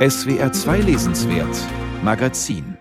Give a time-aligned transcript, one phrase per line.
[0.00, 1.54] SWR 2 Lesenswert
[2.02, 2.78] Magazin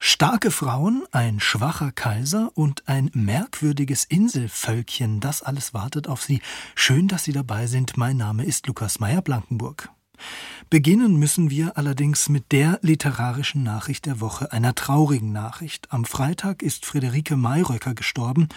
[0.00, 6.42] Starke Frauen, ein schwacher Kaiser und ein merkwürdiges Inselvölkchen, das alles wartet auf Sie.
[6.74, 7.96] Schön, dass Sie dabei sind.
[7.96, 9.88] Mein Name ist Lukas Meyer-Blankenburg.
[10.70, 15.92] Beginnen müssen wir allerdings mit der literarischen Nachricht der Woche, einer traurigen Nachricht.
[15.92, 18.48] Am Freitag ist Friederike Mayröcker gestorben.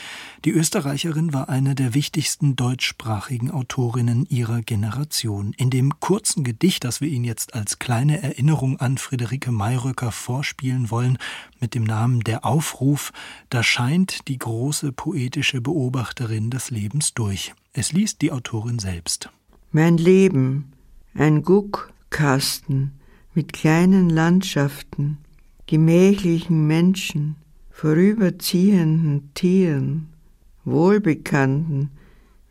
[0.46, 5.54] Die Österreicherin war eine der wichtigsten deutschsprachigen Autorinnen ihrer Generation.
[5.58, 10.90] In dem kurzen Gedicht, das wir Ihnen jetzt als kleine Erinnerung an Friederike Mayröcker vorspielen
[10.90, 11.18] wollen,
[11.60, 13.12] mit dem Namen Der Aufruf,
[13.50, 17.54] da scheint die große poetische Beobachterin des Lebens durch.
[17.74, 19.30] Es liest die Autorin selbst.
[19.72, 20.74] Mein Leben
[21.14, 22.92] ein Guckkasten
[23.34, 25.20] mit kleinen Landschaften,
[25.68, 27.36] gemächlichen Menschen,
[27.70, 30.08] vorüberziehenden Tieren,
[30.66, 31.92] wohlbekannten,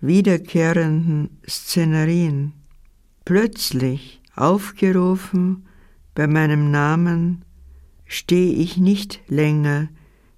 [0.01, 2.53] wiederkehrenden Szenarien.
[3.25, 5.67] Plötzlich, aufgerufen
[6.15, 7.45] bei meinem Namen,
[8.05, 9.89] stehe ich nicht länger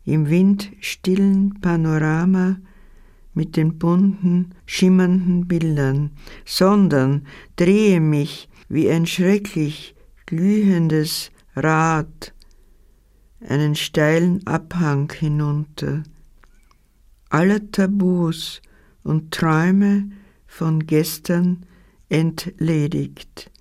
[0.05, 2.57] im windstillen Panorama
[3.39, 6.11] mit den bunten, schimmernden Bildern,
[6.45, 9.95] sondern drehe mich wie ein schrecklich
[10.27, 12.35] glühendes Rad
[13.47, 16.03] einen steilen Abhang hinunter.
[17.31, 18.61] Aller Tabus
[19.05, 20.11] und Träume
[20.49, 21.65] von gestern
[22.09, 23.53] entledigt,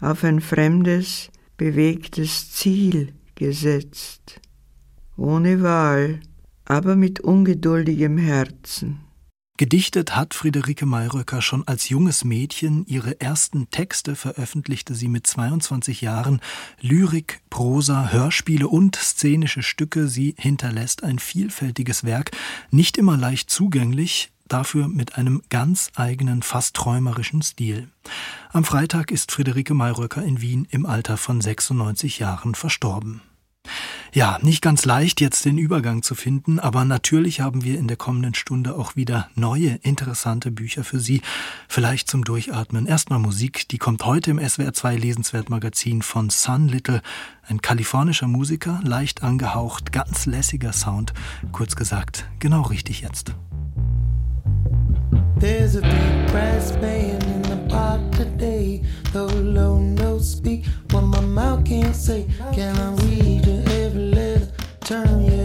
[0.00, 4.40] auf ein fremdes, bewegtes Ziel gesetzt,
[5.16, 6.18] ohne Wahl,
[6.70, 9.00] aber mit ungeduldigem Herzen.
[9.56, 12.86] Gedichtet hat Friederike Mayröcker schon als junges Mädchen.
[12.86, 16.40] Ihre ersten Texte veröffentlichte sie mit 22 Jahren.
[16.80, 20.06] Lyrik, Prosa, Hörspiele und szenische Stücke.
[20.06, 22.30] Sie hinterlässt ein vielfältiges Werk,
[22.70, 27.88] nicht immer leicht zugänglich, dafür mit einem ganz eigenen, fast träumerischen Stil.
[28.52, 33.22] Am Freitag ist Friederike Mayröcker in Wien im Alter von 96 Jahren verstorben.
[34.12, 37.96] Ja, nicht ganz leicht jetzt den Übergang zu finden, aber natürlich haben wir in der
[37.96, 41.22] kommenden Stunde auch wieder neue interessante Bücher für Sie,
[41.68, 42.86] vielleicht zum Durchatmen.
[42.86, 47.02] Erstmal Musik, die kommt heute im SWR 2 Lesenswert Magazin von Sun Little,
[47.46, 51.12] ein kalifornischer Musiker, leicht angehaucht, ganz lässiger Sound,
[51.52, 53.32] kurz gesagt, genau richtig jetzt.
[55.40, 58.82] There's a big brass band in the park today.
[59.12, 62.26] Though low notes speak what my mouth can't say.
[62.52, 63.39] Can I read?
[64.90, 65.39] Turn you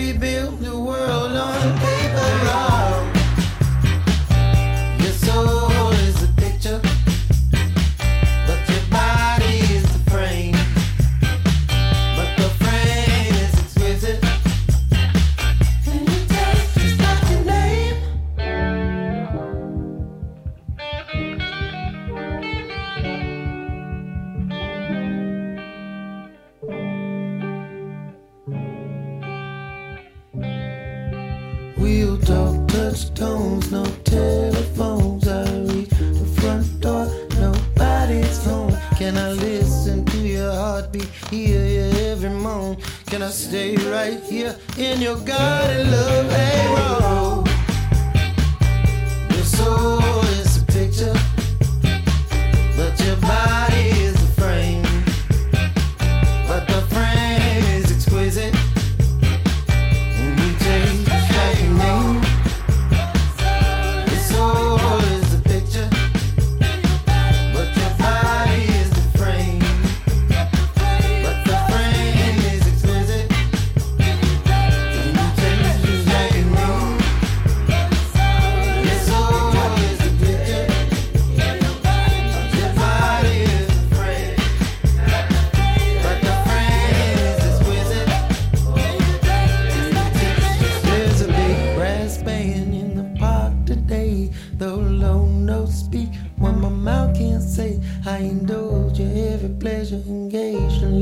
[0.00, 0.39] rebuild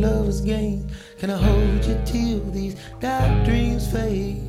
[0.08, 0.86] lover's game.
[1.18, 4.42] Can I hold you till these dark dreams fade?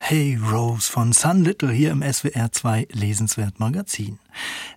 [0.00, 4.20] Hey Rose von Sun Little hier im SWR 2 Lesenswert Magazin.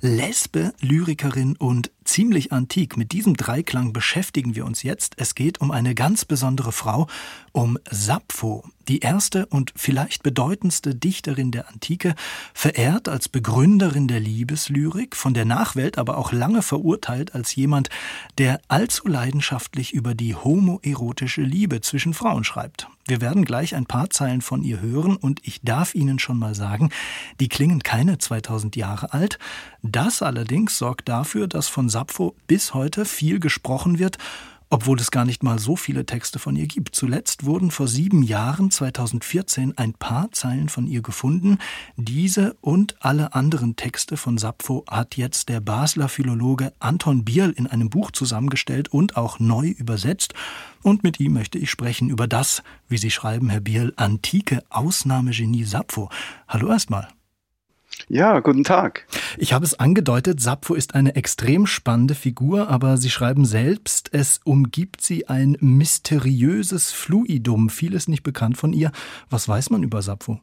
[0.02, 2.98] Lesbe, Lyrikerin und ziemlich antik.
[2.98, 5.14] Mit diesem Dreiklang beschäftigen wir uns jetzt.
[5.18, 7.08] Es geht um eine ganz besondere Frau,
[7.52, 12.16] um Sappho, die erste und vielleicht bedeutendste Dichterin der Antike,
[12.54, 17.90] verehrt als Begründerin der Liebeslyrik, von der Nachwelt aber auch lange verurteilt als jemand,
[18.40, 22.88] der allzu leidenschaftlich über die homoerotische Liebe zwischen Frauen schreibt.
[23.10, 26.54] Wir werden gleich ein paar Zeilen von ihr hören und ich darf Ihnen schon mal
[26.54, 26.92] sagen,
[27.40, 29.40] die klingen keine 2000 Jahre alt.
[29.82, 34.18] Das allerdings sorgt dafür, dass von Sappho bis heute viel gesprochen wird,
[34.70, 36.96] obwohl es gar nicht mal so viele Texte von ihr gibt.
[36.96, 41.58] Zuletzt wurden vor sieben Jahren, 2014, ein paar Zeilen von ihr gefunden.
[41.98, 47.68] Diese und alle anderen Texte von Sappho hat jetzt der Basler Philologe Anton Bierl in
[47.68, 50.34] einem Buch zusammengestellt und auch neu übersetzt.
[50.84, 55.64] Und mit ihm möchte ich sprechen über das, wie Sie schreiben, Herr Bierl, antike Ausnahmegenie
[55.64, 56.10] Sappho.
[56.48, 57.08] Hallo erstmal.
[58.08, 59.06] Ja, guten Tag.
[59.38, 64.40] Ich habe es angedeutet, Sappho ist eine extrem spannende Figur, aber Sie schreiben selbst, es
[64.44, 67.70] umgibt sie ein mysteriöses Fluidum.
[67.70, 68.92] Vieles nicht bekannt von ihr.
[69.30, 70.40] Was weiß man über Sappho?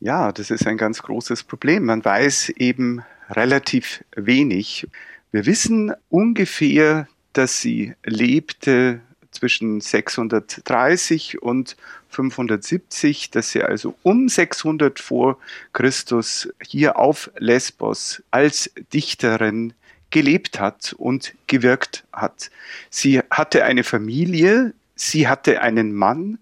[0.00, 1.84] Ja, das ist ein ganz großes Problem.
[1.84, 4.88] Man weiß eben relativ wenig.
[5.30, 9.00] Wir wissen ungefähr, dass sie lebte
[9.30, 11.76] zwischen 630 und
[12.10, 15.38] 570, dass sie also um 600 vor
[15.72, 19.72] Christus hier auf Lesbos als Dichterin
[20.10, 22.50] gelebt hat und gewirkt hat.
[22.90, 26.38] Sie hatte eine Familie, sie hatte einen Mann,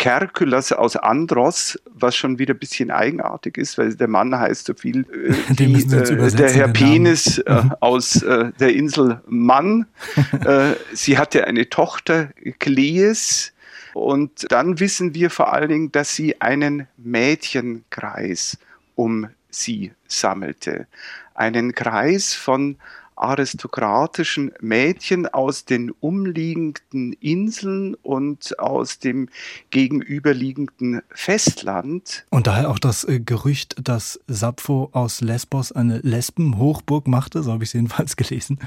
[0.00, 4.72] Kerkulas aus Andros, was schon wieder ein bisschen eigenartig ist, weil der Mann heißt so
[4.72, 7.74] viel äh, wie äh, der Herr Penis äh, mhm.
[7.80, 9.86] aus äh, der Insel Mann.
[10.44, 12.30] Äh, sie hatte eine Tochter,
[12.60, 13.52] Klees,
[13.92, 18.58] und dann wissen wir vor allen Dingen, dass sie einen Mädchenkreis
[18.94, 20.86] um sie sammelte.
[21.34, 22.76] Einen Kreis von
[23.20, 29.28] aristokratischen Mädchen aus den umliegenden Inseln und aus dem
[29.70, 32.24] gegenüberliegenden Festland.
[32.30, 37.64] Und daher auch das äh, Gerücht, dass Sappho aus Lesbos eine Lesbenhochburg machte, so habe
[37.64, 38.58] ich es jedenfalls gelesen.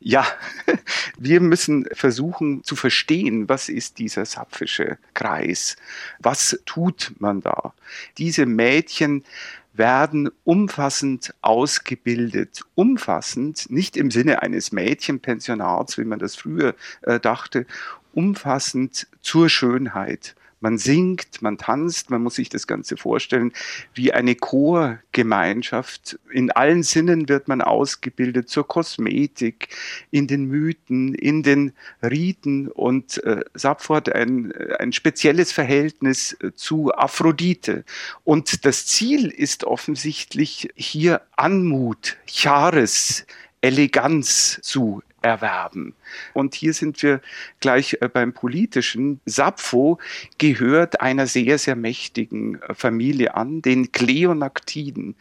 [0.00, 0.26] Ja,
[1.18, 5.76] wir müssen versuchen zu verstehen, was ist dieser sapphische Kreis?
[6.18, 7.74] Was tut man da?
[8.18, 9.24] Diese Mädchen
[9.72, 12.62] werden umfassend ausgebildet.
[12.74, 17.66] Umfassend, nicht im Sinne eines Mädchenpensionats, wie man das früher äh, dachte,
[18.12, 20.34] umfassend zur Schönheit.
[20.60, 23.52] Man singt, man tanzt, man muss sich das Ganze vorstellen
[23.94, 26.18] wie eine Chorgemeinschaft.
[26.30, 29.68] In allen Sinnen wird man ausgebildet zur Kosmetik,
[30.10, 31.72] in den Mythen, in den
[32.02, 37.84] Riten und äh, Sappho hat ein, ein spezielles Verhältnis äh, zu Aphrodite.
[38.24, 43.24] Und das Ziel ist offensichtlich hier Anmut, Charis,
[43.62, 45.94] Eleganz zu erwerben.
[46.34, 47.20] Und hier sind wir
[47.60, 49.20] gleich äh, beim politischen.
[49.26, 49.98] Sappho
[50.38, 55.14] gehört einer sehr, sehr mächtigen äh, Familie an, den Kleonaktiden.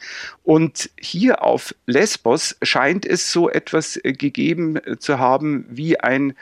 [0.44, 6.34] Und hier auf Lesbos scheint es so etwas äh, gegeben zu haben wie ein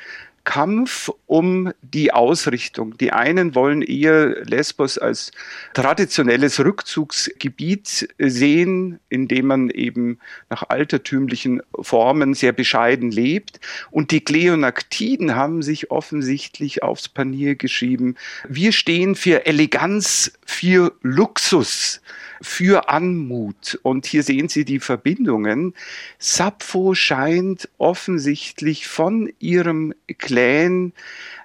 [0.48, 2.98] Kampf um die Ausrichtung.
[2.98, 5.34] Die einen wollen eher Lesbos als
[5.74, 13.60] traditionelles Rückzugsgebiet sehen, in dem man eben nach altertümlichen Formen sehr bescheiden lebt.
[13.92, 18.16] Und die Kleonaktiden haben sich offensichtlich aufs Panier geschrieben.
[18.48, 22.00] Wir stehen für Eleganz, für Luxus
[22.42, 23.80] für Anmut.
[23.84, 25.74] Und hier sehen Sie die Verbindungen.
[26.20, 30.94] Sappho scheint offensichtlich von ihrem Clan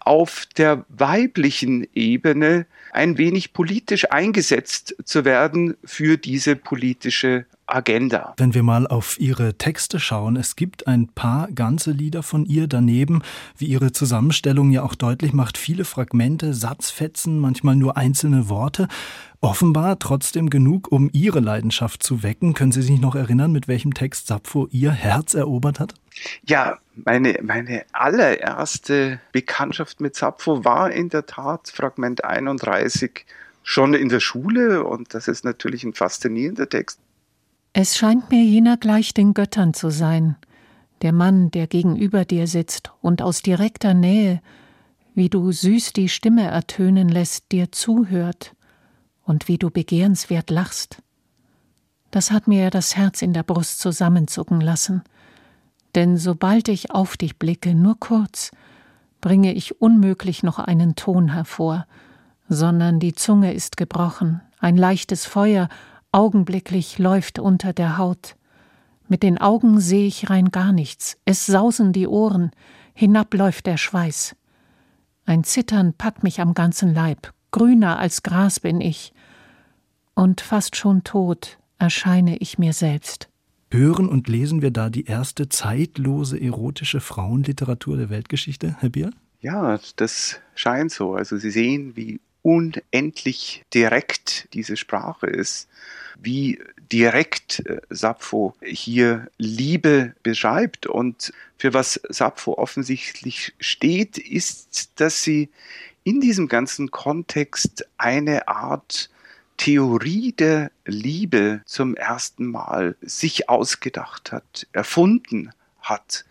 [0.04, 8.34] auf der weiblichen Ebene ein wenig politisch eingesetzt zu werden für diese politische Agenda.
[8.36, 12.66] Wenn wir mal auf Ihre Texte schauen, es gibt ein paar ganze Lieder von ihr
[12.66, 13.22] daneben,
[13.56, 18.88] wie Ihre Zusammenstellung ja auch deutlich macht, viele Fragmente, Satzfetzen, manchmal nur einzelne Worte.
[19.44, 22.54] Offenbar trotzdem genug, um Ihre Leidenschaft zu wecken.
[22.54, 25.94] Können Sie sich noch erinnern, mit welchem Text Sappho Ihr Herz erobert hat?
[26.46, 33.26] Ja, meine, meine allererste Bekanntschaft mit Sappho war in der Tat Fragment 31
[33.64, 37.00] schon in der Schule und das ist natürlich ein faszinierender Text.
[37.72, 40.36] Es scheint mir jener gleich den Göttern zu sein,
[41.02, 44.40] der Mann, der gegenüber dir sitzt und aus direkter Nähe,
[45.16, 48.54] wie du süß die Stimme ertönen lässt, dir zuhört
[49.24, 51.02] und wie du begehrenswert lachst.
[52.10, 55.02] Das hat mir das Herz in der Brust zusammenzucken lassen.
[55.94, 58.50] Denn sobald ich auf dich blicke, nur kurz,
[59.20, 61.86] bringe ich unmöglich noch einen Ton hervor,
[62.48, 65.68] sondern die Zunge ist gebrochen, ein leichtes Feuer
[66.12, 68.36] augenblicklich läuft unter der Haut.
[69.08, 72.50] Mit den Augen sehe ich rein gar nichts, es sausen die Ohren,
[72.94, 74.36] hinabläuft der Schweiß.
[75.24, 79.12] Ein Zittern packt mich am ganzen Leib, grüner als Gras bin ich,
[80.14, 83.28] und fast schon tot erscheine ich mir selbst.
[83.70, 89.10] Hören und lesen wir da die erste zeitlose erotische Frauenliteratur der Weltgeschichte, Herr Bier?
[89.40, 91.14] Ja, das scheint so.
[91.14, 95.68] Also Sie sehen, wie unendlich direkt diese Sprache ist,
[96.20, 100.86] wie direkt äh, Sappho hier Liebe beschreibt.
[100.86, 105.48] Und für was Sappho offensichtlich steht, ist, dass sie
[106.04, 109.10] in diesem ganzen Kontext eine Art
[109.56, 116.24] Theorie der Liebe zum ersten Mal sich ausgedacht hat, erfunden hat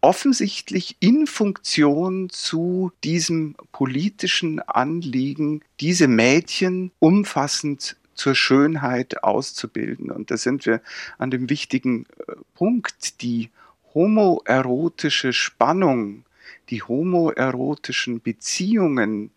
[0.00, 10.10] offensichtlich in Funktion zu diesem politischen Anliegen, diese Mädchen umfassend zur Schönheit auszubilden.
[10.10, 10.80] Und da sind wir
[11.18, 13.50] an dem wichtigen äh, Punkt, die
[13.94, 16.24] homoerotische Spannung,
[16.70, 19.30] die homoerotischen Beziehungen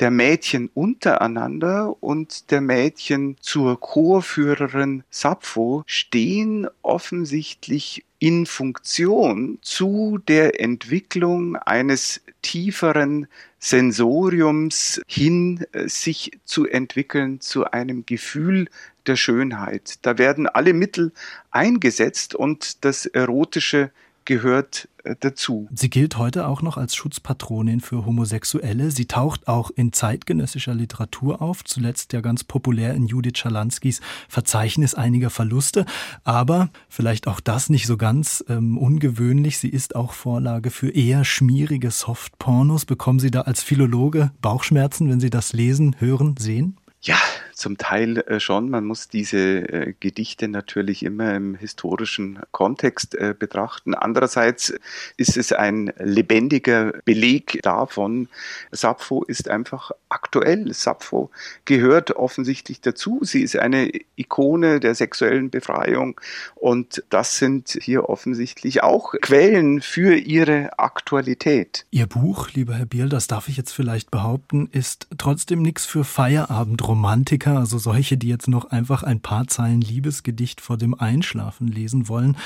[0.00, 10.60] der Mädchen untereinander und der Mädchen zur Chorführerin Sappho stehen offensichtlich in Funktion zu der
[10.60, 13.28] Entwicklung eines tieferen
[13.58, 18.68] Sensoriums hin, äh, sich zu entwickeln zu einem Gefühl
[19.06, 19.98] der Schönheit.
[20.02, 21.12] Da werden alle Mittel
[21.50, 23.90] eingesetzt und das Erotische
[24.24, 25.68] gehört äh, dazu.
[25.72, 28.90] Sie gilt heute auch noch als Schutzpatronin für Homosexuelle.
[28.90, 34.94] Sie taucht auch in zeitgenössischer Literatur auf, zuletzt ja ganz populär in Judith Schalanskys Verzeichnis
[34.94, 35.86] einiger Verluste.
[36.24, 39.58] Aber vielleicht auch das nicht so ganz ähm, ungewöhnlich.
[39.58, 42.84] Sie ist auch Vorlage für eher schmierige Softpornos.
[42.84, 46.76] Bekommen Sie da als Philologe Bauchschmerzen, wenn Sie das lesen, hören, sehen?
[47.02, 47.18] Ja,
[47.54, 48.70] zum Teil äh, schon.
[48.70, 53.94] Man muss diese äh, Gedichte natürlich immer im historischen Kontext äh, betrachten.
[53.94, 54.74] Andererseits
[55.16, 58.28] ist es ein lebendiger Beleg davon,
[58.70, 60.72] Sappho ist einfach aktuell.
[60.72, 61.30] Sappho
[61.64, 63.20] gehört offensichtlich dazu.
[63.22, 66.20] Sie ist eine Ikone der sexuellen Befreiung
[66.54, 71.86] und das sind hier offensichtlich auch Quellen für ihre Aktualität.
[71.90, 76.04] Ihr Buch, lieber Herr Biel, das darf ich jetzt vielleicht behaupten, ist trotzdem nichts für
[76.04, 81.68] Feierabendromantik Romantiker, also solche, die jetzt noch einfach ein paar Zeilen Liebesgedicht vor dem Einschlafen
[81.68, 82.36] lesen wollen.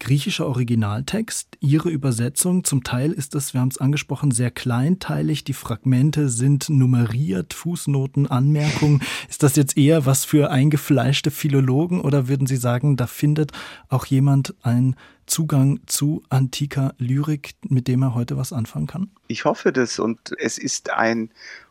[0.00, 2.64] Griechischer Originaltext, ihre Übersetzung.
[2.64, 5.44] Zum Teil ist es, wir haben es angesprochen, sehr kleinteilig.
[5.44, 9.02] Die Fragmente sind nummeriert, Fußnoten, Anmerkungen.
[9.28, 13.52] Ist das jetzt eher was für eingefleischte Philologen oder würden Sie sagen, da findet
[13.88, 14.96] auch jemand einen
[15.26, 19.10] Zugang zu antiker Lyrik, mit dem er heute was anfangen kann?
[19.28, 21.30] Ich hoffe das und es ist ein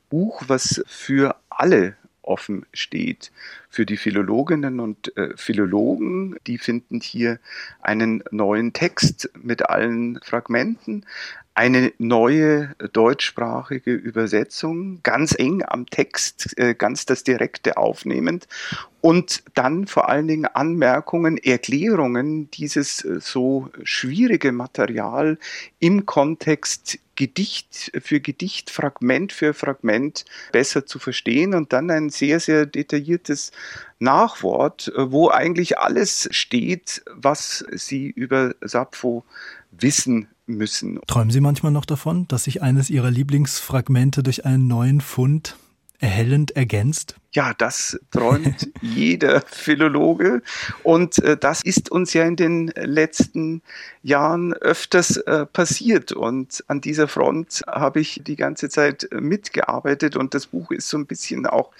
[0.10, 3.32] Buch, was für alle offen steht.
[3.70, 7.40] Für die Philologinnen und äh, Philologen, die finden hier
[7.82, 11.06] einen neuen Text mit allen Fragmenten,
[11.58, 18.48] eine neue deutschsprachige Übersetzung, ganz eng am Text, äh, ganz das Direkte aufnehmend.
[19.02, 25.40] Und dann vor allen Dingen Anmerkungen, Erklärungen, dieses äh, so schwierige Material
[25.80, 32.40] im Kontext Gedicht für Gedicht, Fragment für Fragment besser zu verstehen und dann ein sehr,
[32.40, 33.52] sehr detailliertes
[33.98, 39.26] Nachwort, äh, wo eigentlich alles steht, was Sie über Sappho
[39.72, 41.00] wissen müssen.
[41.08, 45.58] Träumen Sie manchmal noch davon, dass sich eines Ihrer Lieblingsfragmente durch einen neuen Fund
[46.00, 47.16] erhellend ergänzt?
[47.34, 50.42] Ja, das träumt jeder Philologe.
[50.84, 53.62] Und äh, das ist uns ja in den letzten
[54.02, 56.14] Jahren öfters äh, passiert.
[56.14, 60.16] Und an dieser Front habe ich die ganze Zeit mitgearbeitet.
[60.16, 61.72] Und das Buch ist so ein bisschen auch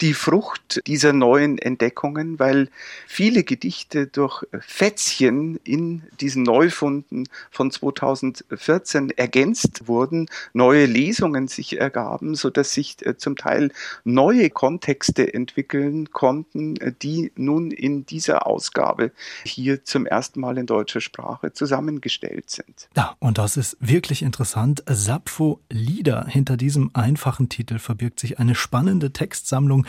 [0.00, 2.68] die Frucht dieser neuen Entdeckungen, weil
[3.06, 12.34] viele Gedichte durch Fätzchen in diesen Neufunden von 2014 ergänzt wurden, neue Lesungen sich ergaben,
[12.34, 13.70] so dass sich äh, zum Teil
[14.04, 19.12] neue Kontexte Texte entwickeln konnten, äh, die nun in dieser Ausgabe
[19.44, 22.88] hier zum ersten Mal in deutscher Sprache zusammengestellt sind.
[22.96, 24.82] Ja, und das ist wirklich interessant.
[24.88, 26.24] Sappho Lieder.
[26.26, 29.86] Hinter diesem einfachen Titel verbirgt sich eine spannende Textsammlung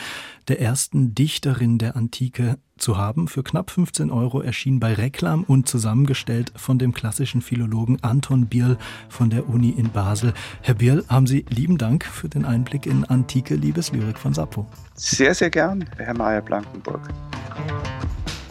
[0.49, 3.27] der ersten Dichterin der Antike, zu haben.
[3.27, 8.77] Für knapp 15 Euro erschien bei Reklam und zusammengestellt von dem klassischen Philologen Anton Bierl
[9.09, 10.33] von der Uni in Basel.
[10.61, 14.65] Herr Bierl, haben Sie lieben Dank für den Einblick in antike Liebeslyrik von Sappho.
[14.95, 17.01] Sehr, sehr gern, Herr Meyer-Blankenburg.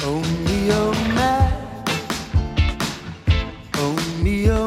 [0.04, 1.52] Only a man,
[3.78, 4.65] only a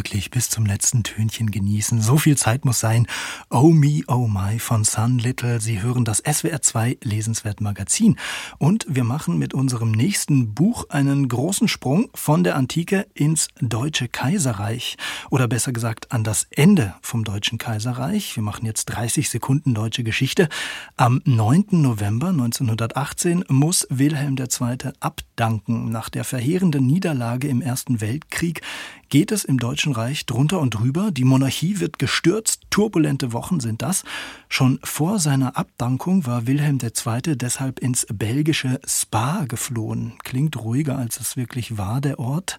[0.00, 2.02] auch wirklich bis zum letzten Tönchen genießen.
[2.02, 3.06] So viel Zeit muss sein.
[3.48, 5.62] Oh Me, Oh My von Sun Little.
[5.62, 8.16] Sie hören das SWR 2 Lesenswert Magazin.
[8.58, 14.08] Und wir machen mit unserem nächsten Buch einen großen Sprung von der Antike ins Deutsche
[14.08, 14.98] Kaiserreich.
[15.30, 18.36] Oder besser gesagt an das Ende vom Deutschen Kaiserreich.
[18.36, 20.50] Wir machen jetzt 30 Sekunden deutsche Geschichte.
[20.98, 21.68] Am 9.
[21.70, 24.92] November 1918 muss Wilhelm II.
[25.00, 25.88] abdanken.
[25.88, 28.60] Nach der verheerenden Niederlage im Ersten Weltkrieg
[29.10, 31.10] geht es im Deutschen Reich drunter und drüber.
[31.10, 32.62] Die Monarchie wird gestürzt.
[32.70, 34.04] Turbulente Wochen sind das.
[34.48, 37.36] Schon vor seiner Abdankung war Wilhelm II.
[37.36, 40.14] deshalb ins belgische Spa geflohen.
[40.24, 42.58] Klingt ruhiger, als es wirklich war, der Ort.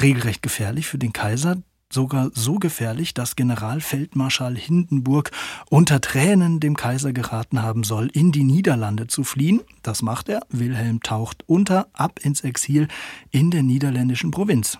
[0.00, 1.56] Regelrecht gefährlich für den Kaiser
[1.92, 5.30] sogar so gefährlich, dass Generalfeldmarschall Hindenburg
[5.70, 9.60] unter Tränen dem Kaiser geraten haben soll, in die Niederlande zu fliehen.
[9.82, 10.40] Das macht er.
[10.48, 12.88] Wilhelm taucht unter, ab ins Exil
[13.30, 14.78] in der niederländischen Provinz.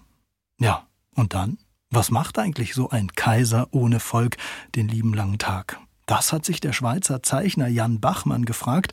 [0.58, 1.58] Ja, und dann?
[1.94, 4.38] Was macht eigentlich so ein Kaiser ohne Volk
[4.74, 5.78] den lieben langen Tag?
[6.06, 8.92] Das hat sich der Schweizer Zeichner Jan Bachmann gefragt.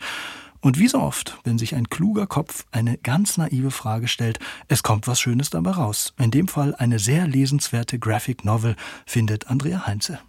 [0.60, 4.84] Und wie so oft, wenn sich ein kluger Kopf eine ganz naive Frage stellt, es
[4.84, 6.14] kommt was Schönes dabei raus.
[6.20, 10.20] In dem Fall eine sehr lesenswerte Graphic Novel, findet Andrea Heinze.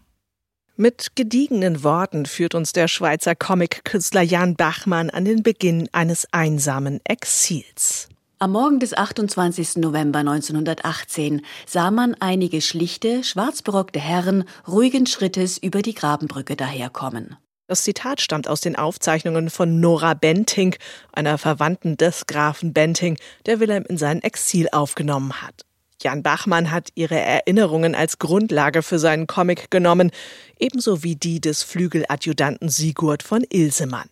[0.77, 7.01] Mit gediegenen Worten führt uns der Schweizer Comic-Künstler Jan Bachmann an den Beginn eines einsamen
[7.03, 8.09] Exils.
[8.42, 9.76] Am Morgen des 28.
[9.76, 17.37] November 1918 sah man einige schlichte, schwarzberockte Herren ruhigen Schrittes über die Grabenbrücke daherkommen.
[17.66, 20.74] Das Zitat stammt aus den Aufzeichnungen von Nora Benting,
[21.12, 25.66] einer Verwandten des Grafen Benting, der Wilhelm in sein Exil aufgenommen hat.
[26.00, 30.12] Jan Bachmann hat ihre Erinnerungen als Grundlage für seinen Comic genommen,
[30.59, 34.09] ebenso wie die des Flügeladjutanten Sigurd von Ilsemann.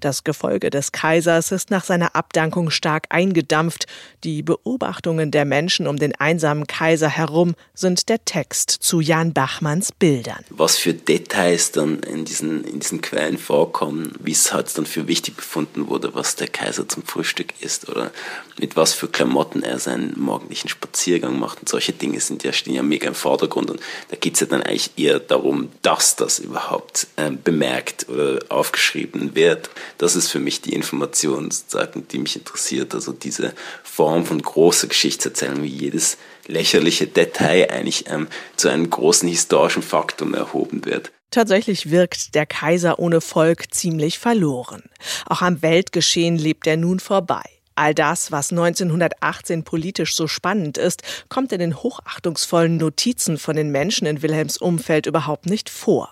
[0.00, 3.86] Das Gefolge des Kaisers ist nach seiner Abdankung stark eingedampft.
[4.24, 9.92] Die Beobachtungen der Menschen um den einsamen Kaiser herum sind der Text zu Jan Bachmanns
[9.92, 10.44] Bildern.
[10.50, 15.08] Was für Details dann in diesen, in diesen Quellen vorkommen, wie es halt dann für
[15.08, 18.10] wichtig befunden wurde, was der Kaiser zum Frühstück isst oder
[18.60, 22.74] mit was für Klamotten er seinen morgendlichen Spaziergang macht und solche Dinge sind ja, stehen
[22.74, 26.38] ja mega im Vordergrund und da geht es ja dann eigentlich eher darum, dass das
[26.38, 32.36] überhaupt äh, bemerkt oder aufgeschrieben wird das ist für mich die Information, sozusagen, die mich
[32.36, 32.94] interessiert.
[32.94, 36.16] Also diese Form von großer Geschichtserzählung, wie jedes
[36.46, 41.10] lächerliche Detail eigentlich ähm, zu einem großen historischen Faktum erhoben wird.
[41.30, 44.84] Tatsächlich wirkt der Kaiser ohne Volk ziemlich verloren.
[45.26, 47.57] Auch am Weltgeschehen lebt er nun vorbei.
[47.78, 53.70] All das, was 1918 politisch so spannend ist, kommt in den hochachtungsvollen Notizen von den
[53.70, 56.08] Menschen in Wilhelms Umfeld überhaupt nicht vor.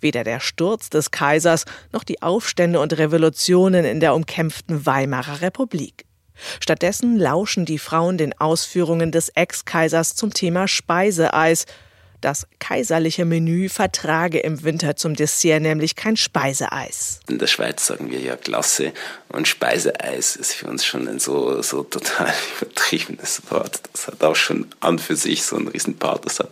[0.00, 6.04] Weder der Sturz des Kaisers noch die Aufstände und Revolutionen in der umkämpften Weimarer Republik.
[6.58, 11.66] Stattdessen lauschen die Frauen den Ausführungen des Ex-Kaisers zum Thema Speiseeis.
[12.24, 17.20] Das kaiserliche Menü vertrage im Winter zum Dessert nämlich kein Speiseeis.
[17.28, 18.94] In der Schweiz sagen wir ja Klasse
[19.28, 22.32] und Speiseeis ist für uns schon ein so, so total
[22.62, 23.78] übertriebenes Wort.
[23.92, 26.48] Das hat auch schon an für sich so einen riesen Pathos hat.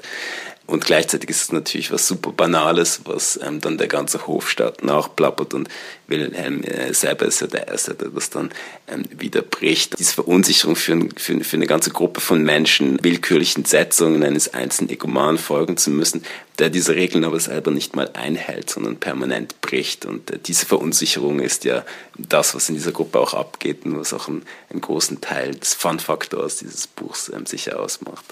[0.67, 5.55] Und gleichzeitig ist es natürlich was super Banales, was ähm, dann der ganze Hofstaat nachplappert
[5.55, 5.69] und
[6.07, 8.53] Wilhelm äh, selber ist ja der Erste, der das dann
[8.87, 9.99] ähm, wieder bricht.
[9.99, 15.39] Diese Verunsicherung für, für, für, eine ganze Gruppe von Menschen, willkürlichen Setzungen eines einzelnen Egomanen
[15.39, 16.25] folgen zu müssen,
[16.59, 20.07] der diese Regeln aber selber nicht mal einhält, sondern permanent bricht.
[20.07, 21.85] Und äh, diese Verunsicherung ist ja
[22.17, 25.75] das, was in dieser Gruppe auch abgeht und was auch einen, einen großen Teil des
[25.75, 28.25] Fun-Faktors dieses Buchs ähm, sicher ausmacht.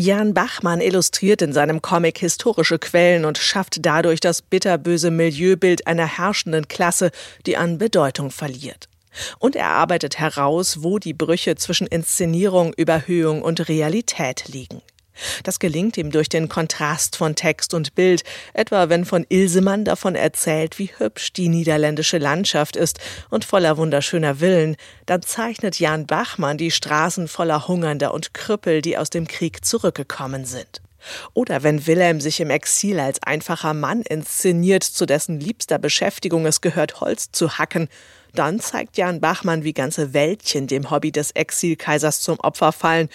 [0.00, 6.06] Jan Bachmann illustriert in seinem Comic historische Quellen und schafft dadurch das bitterböse Milieubild einer
[6.06, 7.10] herrschenden Klasse,
[7.46, 8.88] die an Bedeutung verliert.
[9.40, 14.82] Und er arbeitet heraus, wo die Brüche zwischen Inszenierung, Überhöhung und Realität liegen.
[15.42, 20.14] Das gelingt ihm durch den Kontrast von Text und Bild, etwa wenn von Ilsemann davon
[20.14, 22.98] erzählt, wie hübsch die niederländische Landschaft ist
[23.30, 24.76] und voller wunderschöner Villen,
[25.06, 30.44] dann zeichnet Jan Bachmann die Straßen voller Hungernder und Krüppel, die aus dem Krieg zurückgekommen
[30.44, 30.82] sind.
[31.34, 36.60] Oder wenn Wilhelm sich im Exil als einfacher Mann inszeniert, zu dessen liebster Beschäftigung es
[36.60, 37.88] gehört, Holz zu hacken,
[38.34, 43.08] dann zeigt Jan Bachmann, wie ganze Wäldchen dem Hobby des Exilkaisers zum Opfer fallen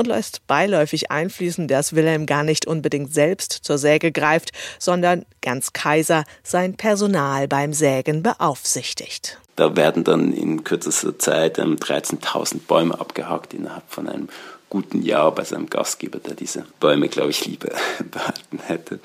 [0.00, 5.74] und lässt beiläufig einfließen, dass Wilhelm gar nicht unbedingt selbst zur Säge greift, sondern ganz
[5.74, 9.38] Kaiser sein Personal beim Sägen beaufsichtigt.
[9.56, 14.28] Da werden dann in kürzester Zeit 13.000 ähm, Bäume abgehakt innerhalb von einem
[14.70, 17.68] guten Jahr bei seinem Gastgeber, der diese Bäume, glaube ich, lieber
[18.10, 19.00] behalten hätte.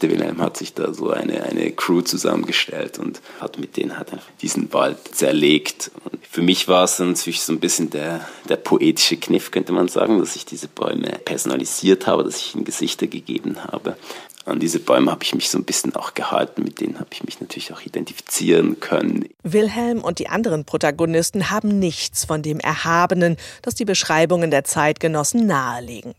[0.00, 4.12] Der Wilhelm hat sich da so eine, eine Crew zusammengestellt und hat mit denen hat
[4.40, 5.90] diesen Wald zerlegt.
[6.04, 9.88] Und für mich war es natürlich so ein bisschen der, der poetische Kniff, könnte man
[9.88, 13.96] sagen, dass ich diese Bäume personalisiert habe, dass ich ihnen Gesichter gegeben habe.
[14.44, 17.22] An diese Bäume habe ich mich so ein bisschen auch gehalten, mit denen habe ich
[17.22, 19.28] mich natürlich auch identifizieren können.
[19.42, 25.46] Wilhelm und die anderen Protagonisten haben nichts von dem Erhabenen, das die Beschreibungen der Zeitgenossen
[25.46, 26.14] nahelegen.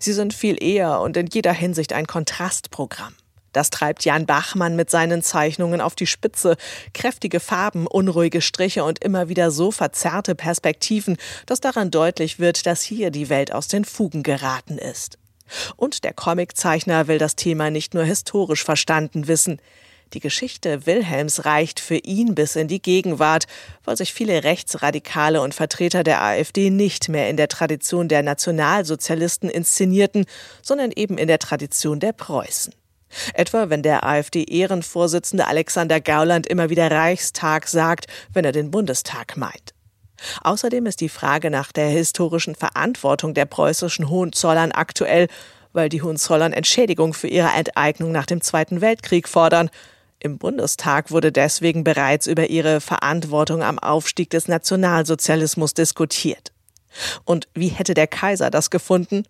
[0.00, 3.14] Sie sind viel eher und in jeder Hinsicht ein Kontrastprogramm.
[3.56, 6.58] Das treibt Jan Bachmann mit seinen Zeichnungen auf die Spitze.
[6.92, 12.82] Kräftige Farben, unruhige Striche und immer wieder so verzerrte Perspektiven, dass daran deutlich wird, dass
[12.82, 15.16] hier die Welt aus den Fugen geraten ist.
[15.76, 19.58] Und der Comiczeichner will das Thema nicht nur historisch verstanden wissen.
[20.12, 23.46] Die Geschichte Wilhelms reicht für ihn bis in die Gegenwart,
[23.84, 29.50] weil sich viele Rechtsradikale und Vertreter der AfD nicht mehr in der Tradition der Nationalsozialisten
[29.50, 30.24] inszenierten,
[30.62, 32.72] sondern eben in der Tradition der Preußen.
[33.34, 39.74] Etwa wenn der AfD-Ehrenvorsitzende Alexander Gauland immer wieder Reichstag sagt, wenn er den Bundestag meint.
[40.42, 45.28] Außerdem ist die Frage nach der historischen Verantwortung der preußischen Hohenzollern aktuell,
[45.72, 49.70] weil die Hohenzollern Entschädigung für ihre Enteignung nach dem Zweiten Weltkrieg fordern.
[50.26, 56.50] Im Bundestag wurde deswegen bereits über ihre Verantwortung am Aufstieg des Nationalsozialismus diskutiert.
[57.24, 59.22] Und wie hätte der Kaiser das gefunden?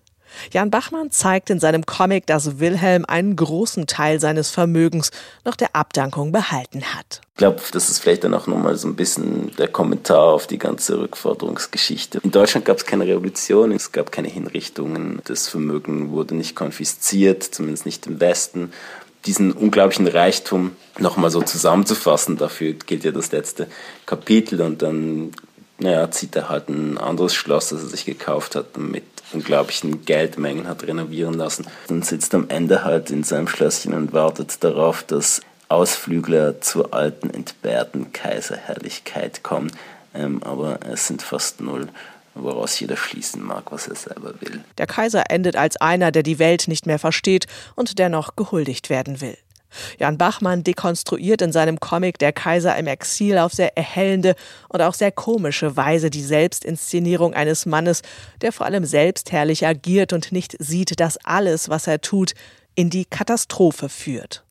[0.53, 5.11] Jan Bachmann zeigt in seinem Comic, dass Wilhelm einen großen Teil seines Vermögens
[5.45, 7.21] nach der Abdankung behalten hat.
[7.35, 10.59] Ich glaube, das ist vielleicht dann auch nochmal so ein bisschen der Kommentar auf die
[10.59, 12.21] ganze Rückforderungsgeschichte.
[12.23, 17.43] In Deutschland gab es keine Revolution, es gab keine Hinrichtungen, das Vermögen wurde nicht konfisziert,
[17.43, 18.73] zumindest nicht im Westen
[19.27, 22.37] diesen unglaublichen Reichtum nochmal so zusammenzufassen.
[22.37, 23.67] Dafür gilt ja das letzte
[24.07, 25.33] Kapitel und dann
[25.79, 30.69] naja, zieht er halt ein anderes Schloss, das er sich gekauft hat, mit unglaublichen Geldmengen
[30.69, 31.67] hat renovieren lassen.
[31.89, 37.29] Und sitzt am Ende halt in seinem Schlösschen und wartet darauf, dass Ausflügler zur alten,
[37.29, 39.71] entbehrten Kaiserherrlichkeit kommen.
[40.15, 41.89] Ähm, aber es sind fast null
[42.43, 44.65] woraus jeder schließen mag, was er selber will.
[44.79, 49.21] Der Kaiser endet als einer, der die Welt nicht mehr versteht und dennoch gehuldigt werden
[49.21, 49.37] will.
[49.99, 54.35] Jan Bachmann dekonstruiert in seinem Comic Der Kaiser im Exil auf sehr erhellende
[54.69, 58.03] und auch sehr komische Weise die Selbstinszenierung eines Mannes,
[58.41, 62.33] der vor allem selbstherrlich agiert und nicht sieht, dass alles, was er tut,
[62.75, 64.46] in die Katastrophe führt.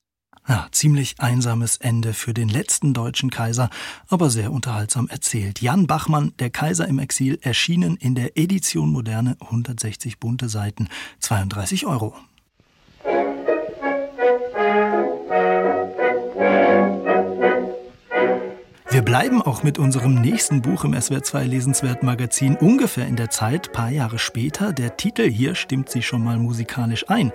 [0.47, 3.71] Ja, ziemlich einsames Ende für den letzten deutschen Kaiser,
[4.09, 5.59] aber sehr unterhaltsam erzählt.
[5.59, 10.87] Jan Bachmann, Der Kaiser im Exil, erschienen in der Edition Moderne, 160 bunte Seiten,
[11.19, 12.13] 32 Euro.
[18.91, 23.73] Wir bleiben auch mit unserem nächsten Buch im SWR2 Lesenswert Magazin ungefähr in der Zeit,
[23.73, 24.73] paar Jahre später.
[24.73, 27.33] Der Titel hier stimmt sich schon mal musikalisch ein.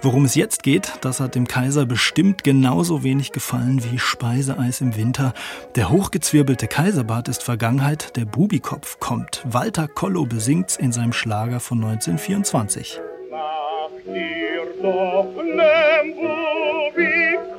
[0.00, 4.94] Worum es jetzt geht, das hat dem Kaiser bestimmt genauso wenig gefallen wie Speiseeis im
[4.94, 5.34] Winter.
[5.74, 9.42] Der hochgezwirbelte Kaiserbart ist Vergangenheit, der Bubikopf kommt.
[9.44, 13.00] Walter Kollo besingt's in seinem Schlager von 1924.
[13.28, 17.58] Mach dir doch nem Bubikopf,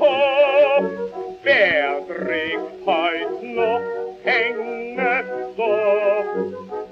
[1.43, 3.81] wer trägt heut noch
[4.23, 5.25] hänget
[5.57, 5.75] so.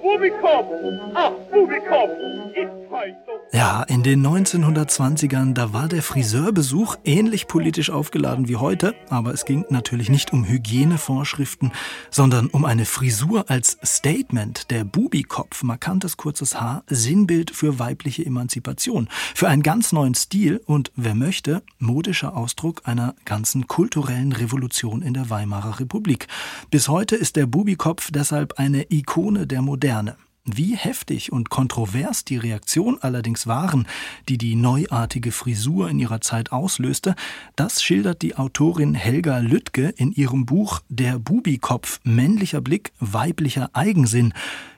[0.01, 0.67] Bubikopf,
[1.13, 2.11] ach Bubikopf,
[2.53, 8.95] ist heut so ja, den 1920ern, da war der Friseurbesuch ähnlich politisch aufgeladen wie heute,
[9.09, 11.73] aber es ging natürlich nicht um Hygienevorschriften,
[12.09, 19.09] sondern um eine Frisur als Statement, der Bubikopf, markantes kurzes Haar, Sinnbild für weibliche Emanzipation,
[19.35, 25.15] für einen ganz neuen Stil und, wer möchte, modischer Ausdruck einer ganzen kulturellen Revolution in
[25.15, 26.27] der Weimarer Republik.
[26.71, 30.15] Bis heute ist der Bubikopf deshalb eine Ikone der Moderne.
[30.49, 33.85] Wie heftig und kontrovers die Reaktion allerdings waren,
[34.29, 37.15] die die neuartige Frisur in ihrer Zeit auslöste,
[37.57, 44.33] das schildert die Autorin Helga Lüttke in ihrem Buch Der Bubikopf männlicher Blick, weiblicher Eigensinn.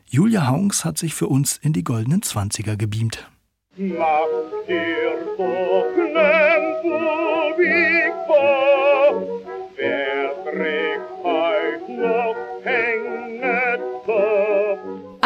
[0.09, 3.29] Julia Haungs hat sich für uns in die goldenen Zwanziger gebeamt.
[3.77, 4.25] Mach
[4.67, 5.99] dir Bubikopf,
[9.75, 10.88] wer trägt heut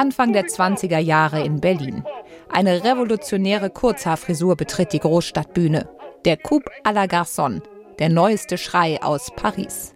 [0.04, 2.04] Anfang der 20er Jahre in Berlin.
[2.50, 5.88] Eine revolutionäre Kurzhaarfrisur betritt die Großstadtbühne.
[6.26, 7.62] Der Coupe à la Garçon,
[8.00, 9.96] der neueste Schrei aus Paris.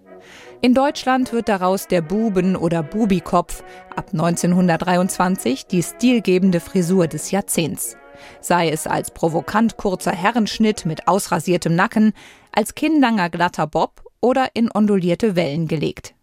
[0.61, 3.65] In Deutschland wird daraus der Buben- oder Bubikopf
[3.97, 7.97] ab 1923 die stilgebende Frisur des Jahrzehnts.
[8.39, 12.13] Sei es als provokant kurzer Herrenschnitt mit ausrasiertem Nacken,
[12.53, 16.13] als kinnlanger glatter Bob oder in ondulierte Wellen gelegt.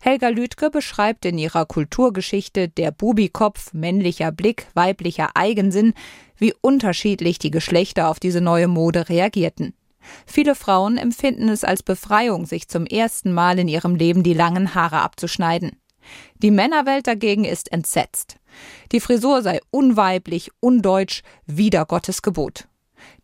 [0.00, 5.94] Helga Lüdke beschreibt in ihrer Kulturgeschichte Der Bubikopf, männlicher Blick, weiblicher Eigensinn,
[6.36, 9.74] wie unterschiedlich die Geschlechter auf diese neue Mode reagierten.
[10.26, 14.74] Viele Frauen empfinden es als Befreiung, sich zum ersten Mal in ihrem Leben die langen
[14.74, 15.72] Haare abzuschneiden.
[16.38, 18.36] Die Männerwelt dagegen ist entsetzt.
[18.92, 22.66] Die Frisur sei unweiblich, undeutsch, wider Gottes Gebot.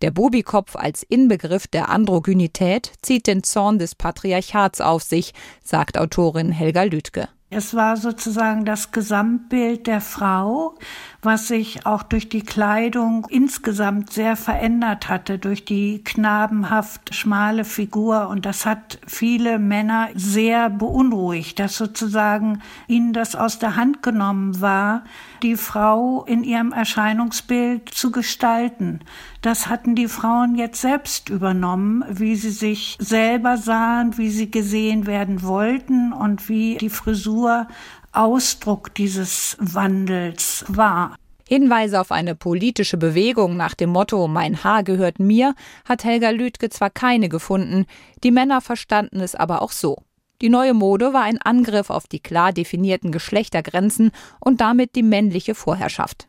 [0.03, 5.33] Der Bobikopf als Inbegriff der Androgynität zieht den Zorn des Patriarchats auf sich,
[5.65, 7.29] sagt Autorin Helga Lüdke.
[7.49, 10.75] Es war sozusagen das Gesamtbild der Frau,
[11.23, 18.29] was sich auch durch die Kleidung insgesamt sehr verändert hatte, durch die knabenhaft schmale Figur.
[18.29, 24.61] Und das hat viele Männer sehr beunruhigt, dass sozusagen ihnen das aus der Hand genommen
[24.61, 25.05] war,
[25.45, 29.01] die Frau in ihrem Erscheinungsbild zu gestalten.
[29.47, 35.07] Das hatten die Frauen jetzt selbst übernommen, wie sie sich selber sahen, wie sie gesehen
[35.07, 37.69] werden wollten und wie die Frisur
[38.11, 41.15] Ausdruck dieses Wandels war.
[41.47, 45.55] Hinweise auf eine politische Bewegung nach dem Motto Mein Haar gehört mir
[45.85, 47.87] hat Helga Lüdke zwar keine gefunden,
[48.25, 49.99] die Männer verstanden es aber auch so.
[50.43, 55.55] Die neue Mode war ein Angriff auf die klar definierten Geschlechtergrenzen und damit die männliche
[55.55, 56.27] Vorherrschaft.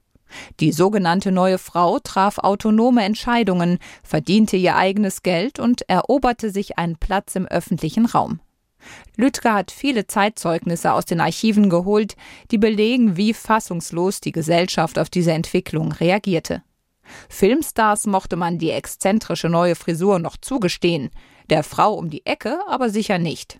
[0.59, 6.97] Die sogenannte neue Frau traf autonome Entscheidungen, verdiente ihr eigenes Geld und eroberte sich einen
[6.97, 8.39] Platz im öffentlichen Raum.
[9.15, 12.15] Lütke hat viele Zeitzeugnisse aus den Archiven geholt,
[12.51, 16.63] die belegen, wie fassungslos die Gesellschaft auf diese Entwicklung reagierte.
[17.29, 21.09] Filmstars mochte man die exzentrische neue Frisur noch zugestehen,
[21.49, 23.59] der Frau um die Ecke aber sicher nicht.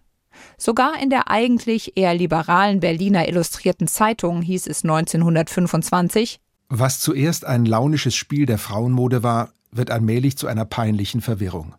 [0.58, 7.66] Sogar in der eigentlich eher liberalen Berliner Illustrierten Zeitung hieß es 1925 was zuerst ein
[7.66, 11.76] launisches Spiel der Frauenmode war, wird allmählich zu einer peinlichen Verwirrung.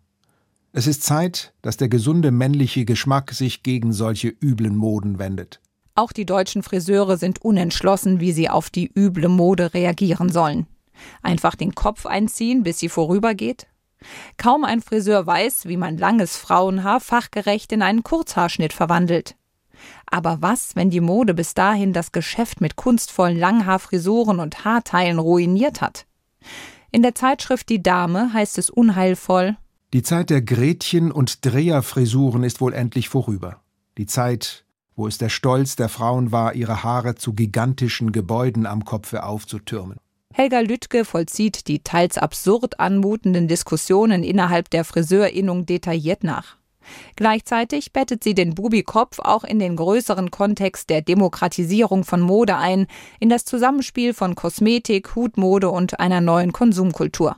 [0.71, 5.59] Es ist Zeit, dass der gesunde männliche Geschmack sich gegen solche üblen Moden wendet.
[5.95, 10.67] Auch die deutschen Friseure sind unentschlossen, wie sie auf die üble Mode reagieren sollen.
[11.21, 13.67] Einfach den Kopf einziehen, bis sie vorübergeht?
[14.37, 19.35] Kaum ein Friseur weiß, wie man langes Frauenhaar fachgerecht in einen Kurzhaarschnitt verwandelt.
[20.11, 25.81] Aber was, wenn die Mode bis dahin das Geschäft mit kunstvollen Langhaarfrisuren und Haarteilen ruiniert
[25.81, 26.05] hat?
[26.91, 29.57] In der Zeitschrift Die Dame heißt es unheilvoll
[29.93, 33.61] Die Zeit der Gretchen und Dreherfrisuren ist wohl endlich vorüber.
[33.97, 38.85] Die Zeit, wo es der Stolz der Frauen war, ihre Haare zu gigantischen Gebäuden am
[38.85, 39.97] Kopfe aufzutürmen.
[40.33, 46.58] Helga Lüttke vollzieht die teils absurd anmutenden Diskussionen innerhalb der Friseurinnung detailliert nach.
[47.15, 52.87] Gleichzeitig bettet sie den Bubikopf auch in den größeren Kontext der Demokratisierung von Mode ein,
[53.19, 57.37] in das Zusammenspiel von Kosmetik, Hutmode und einer neuen Konsumkultur.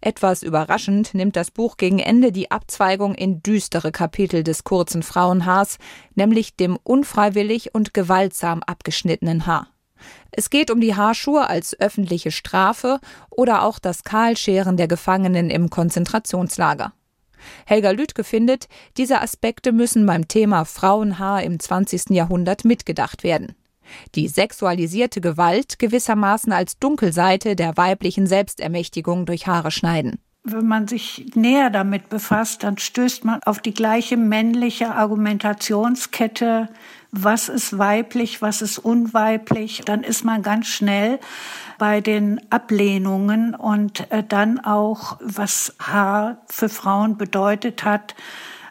[0.00, 5.78] Etwas überraschend nimmt das Buch gegen Ende die Abzweigung in düstere Kapitel des kurzen Frauenhaars,
[6.14, 9.68] nämlich dem unfreiwillig und gewaltsam abgeschnittenen Haar.
[10.30, 15.70] Es geht um die Haarschuhe als öffentliche Strafe oder auch das Kahlscheren der Gefangenen im
[15.70, 16.92] Konzentrationslager.
[17.66, 22.10] Helga Lüdke findet, diese Aspekte müssen beim Thema Frauenhaar im 20.
[22.10, 23.54] Jahrhundert mitgedacht werden.
[24.14, 30.18] Die sexualisierte Gewalt gewissermaßen als Dunkelseite der weiblichen Selbstermächtigung durch Haare schneiden.
[30.48, 36.68] Wenn man sich näher damit befasst, dann stößt man auf die gleiche männliche Argumentationskette
[37.22, 39.82] was ist weiblich, was ist unweiblich.
[39.84, 41.18] Dann ist man ganz schnell
[41.78, 48.14] bei den Ablehnungen und äh, dann auch, was Haar für Frauen bedeutet hat,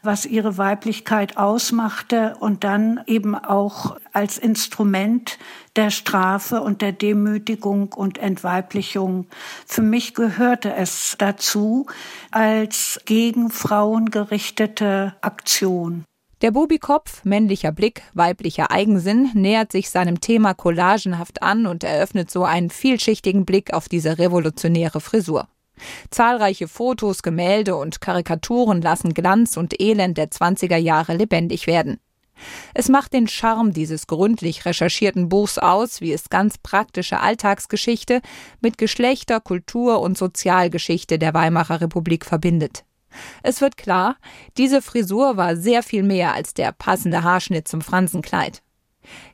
[0.05, 5.37] was ihre Weiblichkeit ausmachte und dann eben auch als Instrument
[5.75, 9.27] der Strafe und der Demütigung und Entweiblichung.
[9.65, 11.87] Für mich gehörte es dazu
[12.31, 16.05] als gegen Frauen gerichtete Aktion.
[16.41, 22.43] Der Bubikopf, männlicher Blick, weiblicher Eigensinn, nähert sich seinem Thema collagenhaft an und eröffnet so
[22.43, 25.47] einen vielschichtigen Blick auf diese revolutionäre Frisur.
[26.09, 31.99] Zahlreiche Fotos, Gemälde und Karikaturen lassen Glanz und Elend der 20er Jahre lebendig werden.
[32.73, 38.21] Es macht den Charme dieses gründlich recherchierten Buchs aus, wie es ganz praktische Alltagsgeschichte
[38.59, 42.83] mit Geschlechter, Kultur und Sozialgeschichte der Weimarer Republik verbindet.
[43.43, 44.17] Es wird klar,
[44.57, 48.61] diese Frisur war sehr viel mehr als der passende Haarschnitt zum Fransenkleid.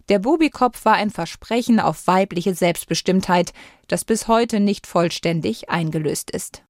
[0.09, 3.53] Der Bubikopf war ein Versprechen auf weibliche Selbstbestimmtheit,
[3.87, 6.63] das bis heute nicht vollständig eingelöst ist.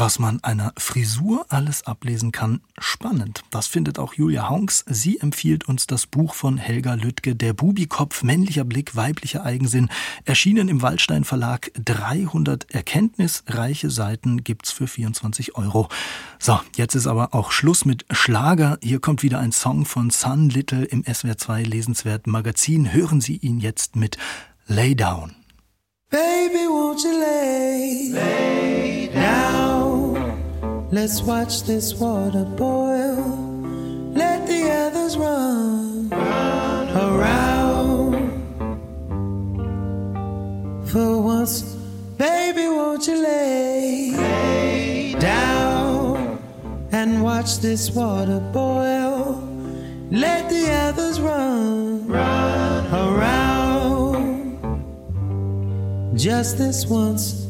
[0.00, 3.42] Was man einer Frisur alles ablesen kann, spannend.
[3.50, 4.84] Das findet auch Julia Honks.
[4.86, 9.88] Sie empfiehlt uns das Buch von Helga Lüttke, Der Bubikopf, männlicher Blick, weiblicher Eigensinn.
[10.24, 11.72] Erschienen im Waldstein Verlag.
[11.84, 15.88] 300 erkenntnisreiche Seiten gibt's für 24 Euro.
[16.38, 18.78] So, jetzt ist aber auch Schluss mit Schlager.
[18.80, 22.92] Hier kommt wieder ein Song von Sun Little im SWR2 Lesenswert Magazin.
[22.92, 24.16] Hören Sie ihn jetzt mit
[24.68, 25.37] Lay Down.
[26.10, 30.88] Baby, won't you lay, lay down?
[30.90, 33.22] Let's watch this water boil.
[34.14, 38.14] Let the others run, run around.
[40.88, 41.60] For once,
[42.16, 46.38] baby, won't you lay, lay down
[46.90, 49.46] and watch this water boil?
[50.10, 52.37] Let the others run, run
[56.18, 57.47] Just this once.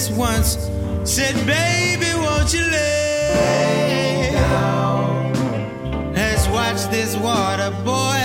[0.00, 0.70] Just once,
[1.04, 6.14] said, baby, won't you lay down?
[6.14, 8.19] Let's watch this water boil.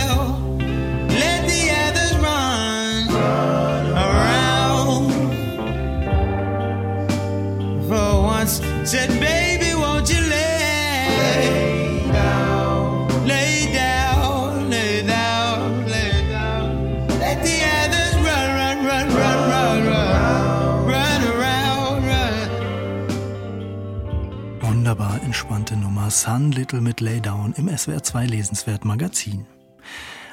[25.45, 29.45] Entspannte Nummer Sun Little mit Laydown im SWR 2 Lesenswert Magazin.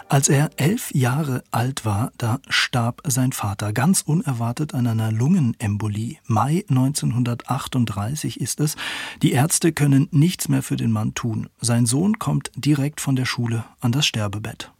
[0.08, 6.16] Als er elf Jahre alt war, da starb sein Vater ganz unerwartet an einer Lungenembolie.
[6.26, 8.76] Mai 1938 ist es.
[9.22, 11.50] Die Ärzte können nichts mehr für den Mann tun.
[11.60, 14.72] Sein Sohn kommt direkt von der Schule an das Sterbebett.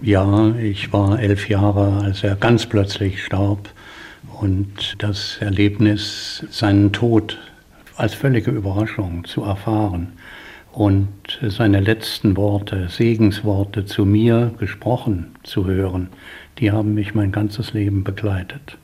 [0.00, 3.70] Ja, ich war elf Jahre, als er ganz plötzlich starb.
[4.40, 7.38] Und das Erlebnis, seinen Tod
[7.96, 10.12] als völlige Überraschung zu erfahren
[10.72, 11.08] und
[11.42, 16.08] seine letzten Worte, Segensworte zu mir gesprochen zu hören,
[16.58, 18.76] die haben mich mein ganzes Leben begleitet.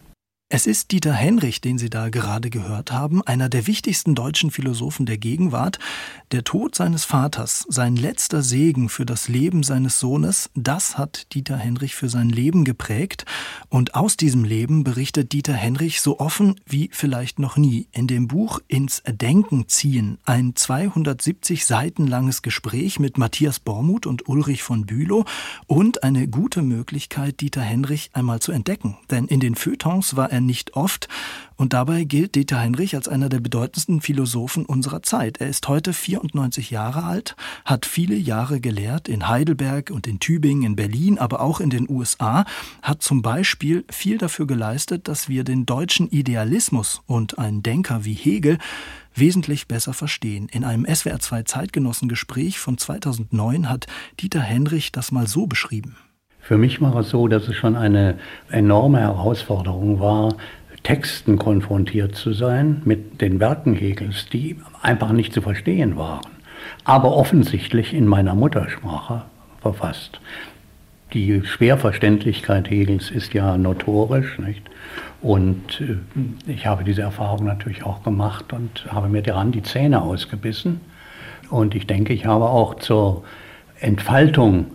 [0.53, 5.07] Es ist Dieter Henrich, den Sie da gerade gehört haben, einer der wichtigsten deutschen Philosophen
[5.07, 5.78] der Gegenwart.
[6.32, 11.57] Der Tod seines Vaters, sein letzter Segen für das Leben seines Sohnes, das hat Dieter
[11.57, 13.26] Henrich für sein Leben geprägt.
[13.68, 17.86] Und aus diesem Leben berichtet Dieter Henrich so offen wie vielleicht noch nie.
[17.92, 24.28] In dem Buch Ins Denken ziehen, ein 270 Seiten langes Gespräch mit Matthias Bormuth und
[24.28, 25.26] Ulrich von Bülow
[25.68, 28.96] und eine gute Möglichkeit, Dieter Henrich einmal zu entdecken.
[29.12, 31.09] Denn in den Feuilletons war er nicht oft
[31.61, 35.43] und dabei gilt Dieter Heinrich als einer der bedeutendsten Philosophen unserer Zeit.
[35.43, 37.36] Er ist heute 94 Jahre alt,
[37.66, 41.86] hat viele Jahre gelehrt in Heidelberg und in Tübingen, in Berlin, aber auch in den
[41.91, 42.47] USA,
[42.80, 48.14] hat zum Beispiel viel dafür geleistet, dass wir den deutschen Idealismus und einen Denker wie
[48.14, 48.57] Hegel
[49.14, 50.49] wesentlich besser verstehen.
[50.51, 53.86] In einem SWR2 Zeitgenossengespräch von 2009 hat
[54.18, 55.97] Dieter Henrich das mal so beschrieben.
[56.41, 58.16] Für mich war es so, dass es schon eine
[58.51, 60.34] enorme Herausforderung war,
[60.82, 66.26] Texten konfrontiert zu sein mit den Werken Hegels, die einfach nicht zu verstehen waren,
[66.84, 69.22] aber offensichtlich in meiner Muttersprache
[69.61, 70.20] verfasst.
[71.12, 74.62] Die Schwerverständlichkeit Hegels ist ja notorisch, nicht?
[75.20, 75.97] Und äh,
[76.51, 80.80] ich habe diese Erfahrung natürlich auch gemacht und habe mir daran die Zähne ausgebissen.
[81.51, 83.24] Und ich denke, ich habe auch zur
[83.80, 84.66] Entfaltung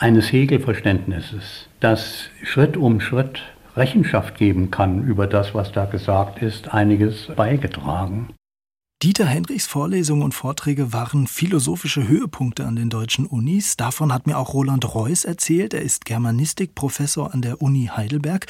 [0.00, 3.42] eines Hegel-Verständnisses, das Schritt um Schritt
[3.76, 8.30] Rechenschaft geben kann über das, was da gesagt ist, einiges beigetragen.
[9.02, 13.78] Dieter Henrichs Vorlesungen und Vorträge waren philosophische Höhepunkte an den deutschen Unis.
[13.78, 15.72] Davon hat mir auch Roland Reuss erzählt.
[15.72, 18.46] Er ist Germanistikprofessor an der Uni Heidelberg.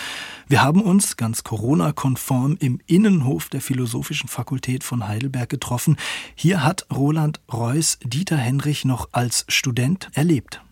[0.48, 5.96] Wir haben uns ganz Corona-konform im Innenhof der Philosophischen Fakultät von Heidelberg getroffen.
[6.34, 10.62] Hier hat Roland Reuss Dieter Henrich noch als Student erlebt.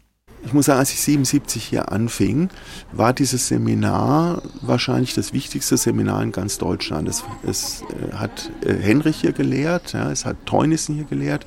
[0.44, 2.48] Ich muss sagen, als ich 77 hier anfing,
[2.92, 7.08] war dieses Seminar wahrscheinlich das wichtigste Seminar in ganz Deutschland.
[7.08, 11.46] Es, es äh, hat äh, Henrich hier gelehrt, ja, es hat Teunissen hier gelehrt,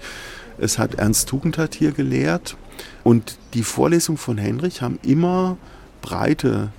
[0.57, 2.57] es hat Ernst Tugendhat hier gelehrt.
[3.03, 5.57] Und die Vorlesungen von Henrich haben immer
[6.01, 6.69] breite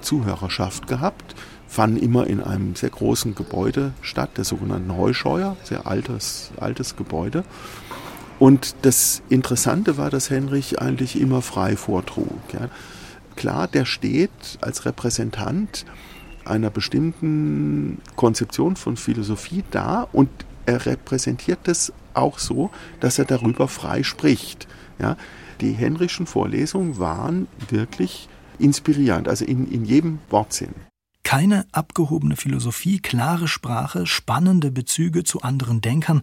[0.00, 1.34] Zuhörerschaft gehabt,
[1.66, 7.44] fanden immer in einem sehr großen Gebäude statt, der sogenannten Heuscheuer, sehr altes, altes Gebäude.
[8.38, 12.38] Und das Interessante war, dass Henrich eigentlich immer frei vortrug.
[12.52, 12.68] Ja.
[13.36, 14.30] Klar, der steht
[14.60, 15.84] als Repräsentant
[16.44, 20.30] einer bestimmten Konzeption von Philosophie da und
[20.66, 22.70] er repräsentiert das auch so,
[23.00, 24.66] dass er darüber frei spricht.
[24.98, 25.16] Ja.
[25.60, 28.28] Die Henrichschen Vorlesungen waren wirklich
[28.58, 30.74] inspirierend, also in, in jedem Wortsinn.
[31.22, 36.22] Keine abgehobene Philosophie, klare Sprache, spannende Bezüge zu anderen Denkern.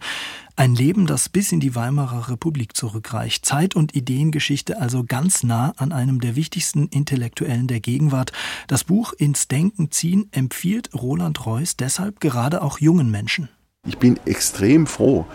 [0.56, 3.46] Ein Leben, das bis in die Weimarer Republik zurückreicht.
[3.46, 8.32] Zeit- und Ideengeschichte also ganz nah an einem der wichtigsten Intellektuellen der Gegenwart.
[8.66, 13.48] Das Buch Ins Denken ziehen empfiehlt Roland Reuss deshalb gerade auch jungen Menschen.
[13.86, 15.26] Ich bin extrem froh,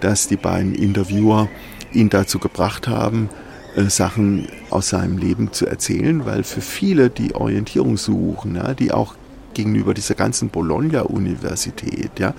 [0.00, 1.48] dass die beiden Interviewer
[1.92, 3.28] ihn dazu gebracht haben,
[3.76, 9.14] Sachen aus seinem Leben zu erzählen, weil für viele, die Orientierung suchen, ja, die auch
[9.54, 12.34] gegenüber dieser ganzen Bologna-Universität, ja,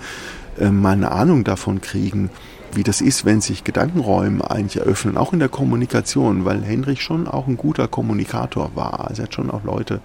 [0.58, 2.30] äh, mal eine Ahnung davon kriegen,
[2.74, 7.28] wie das ist, wenn sich Gedankenräume eigentlich eröffnen, auch in der Kommunikation, weil Henrich schon
[7.28, 9.08] auch ein guter Kommunikator war.
[9.08, 10.00] Also er hat schon auch Leute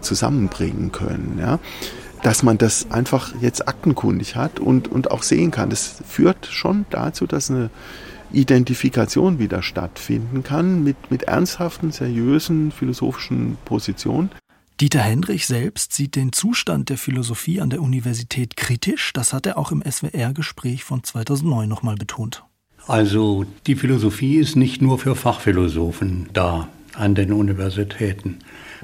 [0.00, 1.58] zusammenbringen können, ja.
[2.22, 5.70] Dass man das einfach jetzt aktenkundig hat und, und auch sehen kann.
[5.70, 7.70] Das führt schon dazu, dass eine
[8.32, 14.30] Identifikation wieder stattfinden kann mit, mit ernsthaften, seriösen philosophischen Positionen.
[14.80, 19.12] Dieter Hendrich selbst sieht den Zustand der Philosophie an der Universität kritisch.
[19.12, 22.44] Das hat er auch im SWR-Gespräch von 2009 nochmal betont.
[22.86, 26.68] Also die Philosophie ist nicht nur für Fachphilosophen da
[26.98, 28.38] an den Universitäten.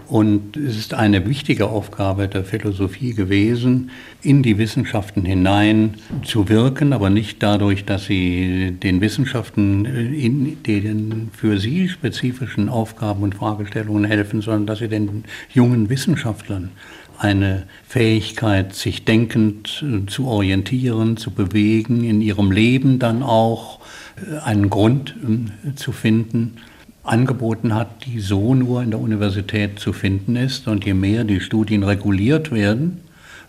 [0.09, 3.91] Und es ist eine wichtige Aufgabe der Philosophie gewesen,
[4.23, 5.95] in die Wissenschaften hinein
[6.25, 13.23] zu wirken, aber nicht dadurch, dass sie den Wissenschaften in den für sie spezifischen Aufgaben
[13.23, 16.71] und Fragestellungen helfen, sondern dass sie den jungen Wissenschaftlern
[17.19, 23.81] eine Fähigkeit, sich denkend zu orientieren, zu bewegen, in ihrem Leben dann auch
[24.17, 26.57] äh, einen Grund äh, zu finden,
[27.05, 30.67] angeboten hat, die so nur in der Universität zu finden ist.
[30.67, 33.01] Und je mehr die Studien reguliert werden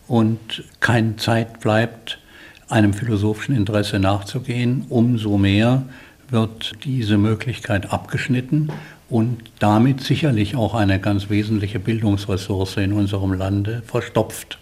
[0.08, 2.20] und keine Zeit bleibt,
[2.68, 5.84] einem philosophischen Interesse nachzugehen, umso mehr
[6.30, 8.72] wird diese Möglichkeit abgeschnitten
[9.10, 14.58] und damit sicherlich auch eine ganz wesentliche Bildungsressource in unserem Lande verstopft.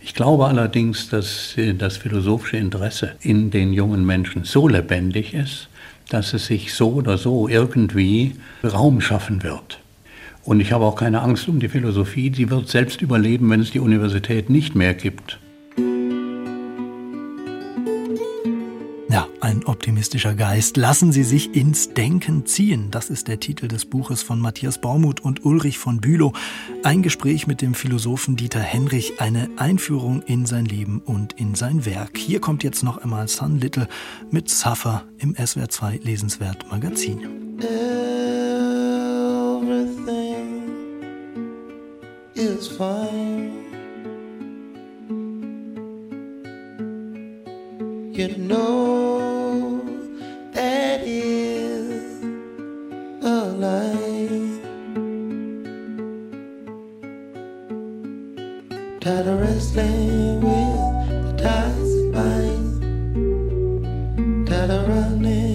[0.00, 5.68] Ich glaube allerdings, dass das philosophische Interesse in den jungen Menschen so lebendig ist,
[6.08, 9.78] dass es sich so oder so irgendwie Raum schaffen wird.
[10.44, 13.70] Und ich habe auch keine Angst um die Philosophie, sie wird selbst überleben, wenn es
[13.70, 15.38] die Universität nicht mehr gibt.
[19.48, 20.76] Ein optimistischer Geist.
[20.76, 22.90] Lassen Sie sich ins Denken ziehen.
[22.90, 26.34] Das ist der Titel des Buches von Matthias Baumuth und Ulrich von Bülow.
[26.82, 31.86] Ein Gespräch mit dem Philosophen Dieter Henrich, eine Einführung in sein Leben und in sein
[31.86, 32.18] Werk.
[32.18, 33.88] Hier kommt jetzt noch einmal Sun Little
[34.30, 37.20] mit Suffer im SWR2 Lesenswert Magazin.
[37.62, 38.02] Everything
[42.34, 43.56] is fine.
[48.12, 49.37] You know
[51.08, 52.22] is
[53.22, 54.60] a lie.
[59.00, 60.80] Tired of wrestling with
[61.24, 62.68] the tides of mine.
[64.46, 65.47] Tired of running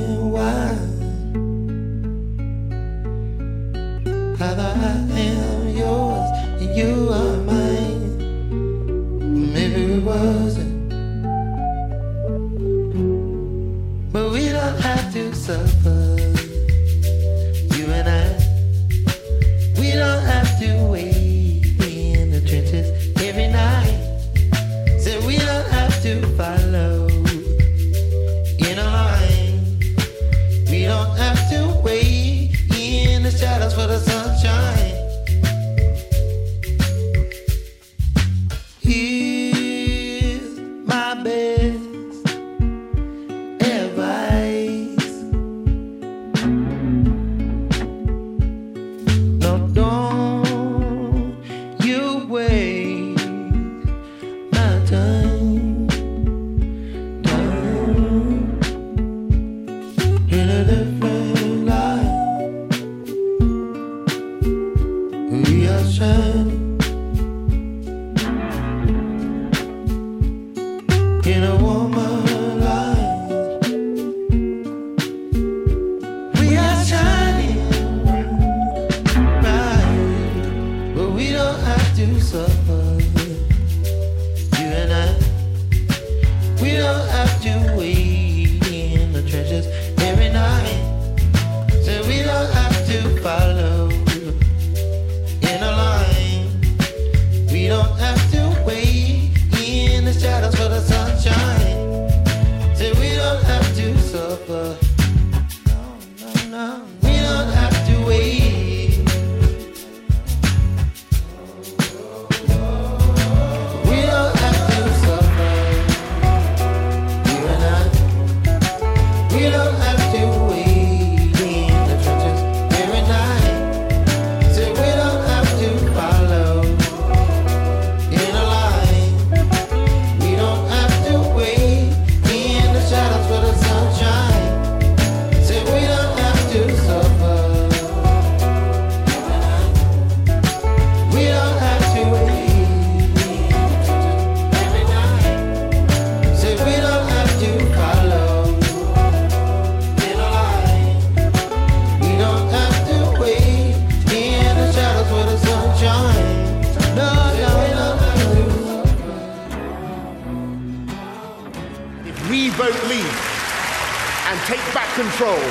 [165.23, 165.43] control,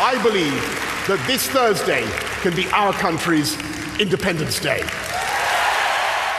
[0.00, 0.62] I believe
[1.06, 2.04] that this Thursday
[2.42, 3.58] can be our country's
[3.98, 4.82] Independence Day.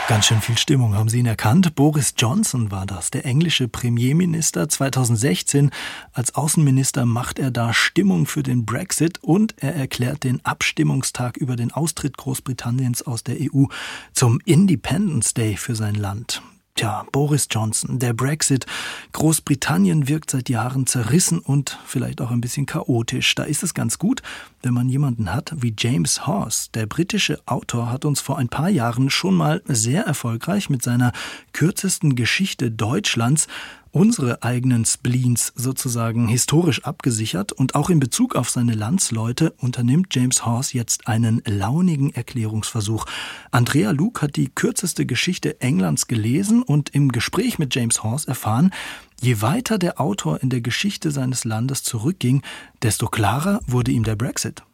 [0.08, 1.74] Ganz schön viel Stimmung, haben Sie ihn erkannt?
[1.74, 5.70] Boris Johnson war das, der englische Premierminister 2016.
[6.12, 11.56] Als Außenminister macht er da Stimmung für den Brexit und er erklärt den Abstimmungstag über
[11.56, 13.64] den Austritt Großbritanniens aus der EU
[14.12, 16.42] zum Independence Day für sein Land.
[16.76, 18.66] Tja, Boris Johnson, der Brexit.
[19.12, 23.32] Großbritannien wirkt seit Jahren zerrissen und vielleicht auch ein bisschen chaotisch.
[23.36, 24.22] Da ist es ganz gut,
[24.60, 26.72] wenn man jemanden hat wie James Hawes.
[26.74, 31.12] Der britische Autor hat uns vor ein paar Jahren schon mal sehr erfolgreich mit seiner
[31.52, 33.46] kürzesten Geschichte Deutschlands
[33.94, 40.44] unsere eigenen Spleens sozusagen historisch abgesichert und auch in Bezug auf seine Landsleute unternimmt James
[40.44, 43.06] Hawes jetzt einen launigen Erklärungsversuch.
[43.52, 48.72] Andrea Luke hat die kürzeste Geschichte Englands gelesen und im Gespräch mit James Hawes erfahren,
[49.20, 52.42] je weiter der Autor in der Geschichte seines Landes zurückging,
[52.82, 54.64] desto klarer wurde ihm der Brexit.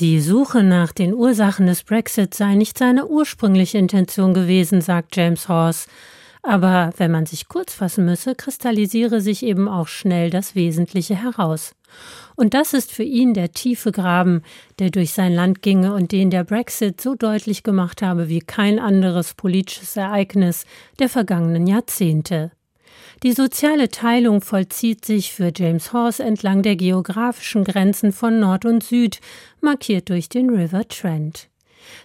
[0.00, 5.48] Die Suche nach den Ursachen des Brexit sei nicht seine ursprüngliche Intention gewesen, sagt James
[5.48, 5.86] Hawes.
[6.46, 11.74] Aber wenn man sich kurz fassen müsse, kristallisiere sich eben auch schnell das Wesentliche heraus.
[12.36, 14.42] Und das ist für ihn der tiefe Graben,
[14.78, 18.78] der durch sein Land ginge und den der Brexit so deutlich gemacht habe wie kein
[18.78, 20.66] anderes politisches Ereignis
[20.98, 22.52] der vergangenen Jahrzehnte.
[23.22, 28.84] Die soziale Teilung vollzieht sich für James Hawes entlang der geografischen Grenzen von Nord und
[28.84, 29.20] Süd,
[29.62, 31.48] markiert durch den River Trent.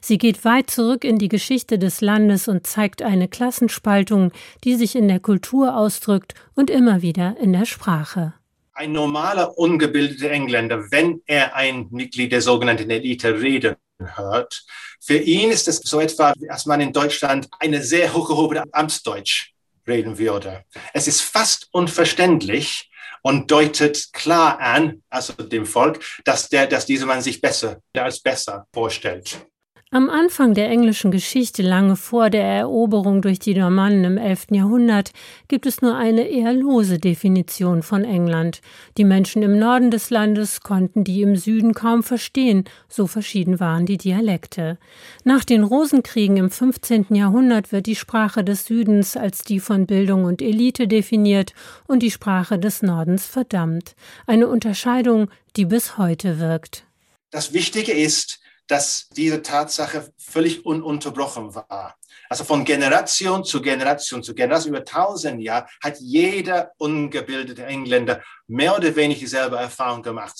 [0.02, 4.32] Sie geht weit zurück in die Geschichte des Landes und zeigt eine Klassenspaltung,
[4.64, 8.34] die sich in der Kultur ausdrückt und immer wieder in der Sprache.
[8.74, 13.76] Ein normaler, ungebildeter Engländer, wenn er ein Mitglied der sogenannten Elite reden
[14.16, 14.64] hört,
[15.02, 19.54] für ihn ist es so etwa, als man in Deutschland eine sehr hochgehobene Amtsdeutsch
[19.88, 20.64] reden würde.
[20.94, 22.90] Es ist fast unverständlich
[23.22, 28.20] und deutet klar an, also dem Volk, dass, der, dass dieser Mann sich besser, als
[28.20, 29.46] besser vorstellt.
[29.92, 34.50] Am Anfang der englischen Geschichte, lange vor der Eroberung durch die Normannen im 11.
[34.52, 35.14] Jahrhundert,
[35.48, 38.62] gibt es nur eine eher lose Definition von England.
[39.00, 43.88] Die Menschen im Norden des Landes konnten die im Süden kaum verstehen, so verschieden waren
[43.88, 44.78] die Dialekte.
[45.24, 47.08] Nach den Rosenkriegen im 15.
[47.16, 51.56] Jahrhundert wird die Sprache des Südens als die von Bildung und Elite definiert
[51.88, 53.96] und die Sprache des Nordens verdammt.
[54.28, 56.86] Eine Unterscheidung, die bis heute wirkt.
[57.32, 58.40] Das Wichtige ist,
[58.70, 61.96] dass diese Tatsache völlig ununterbrochen war.
[62.30, 68.78] Also von Generation zu Generation zu Generation über tausend Jahre hat jeder ungebildete Engländer mehr
[68.78, 70.40] oder weniger dieselbe Erfahrung gemacht.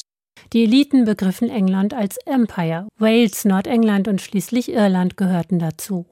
[0.54, 2.88] Die Eliten begriffen England als Empire.
[2.98, 6.06] Wales, Nordengland und schließlich Irland gehörten dazu.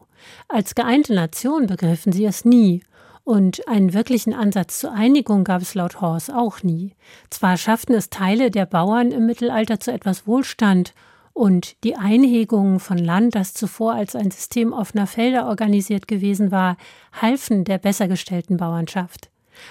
[0.49, 2.84] Als geeinte Nation begriffen sie es nie.
[3.24, 6.95] Und einen wirklichen Ansatz zur Einigung gab es laut Horst auch nie.
[7.30, 10.93] Zwar schafften es Teile der Bauern im Mittelalter zu etwas Wohlstand,
[11.38, 16.77] und die Einhegung von Land, das zuvor als ein System offener Felder organisiert gewesen war,
[17.13, 19.29] halfen der besser gestellten Bauernschaft.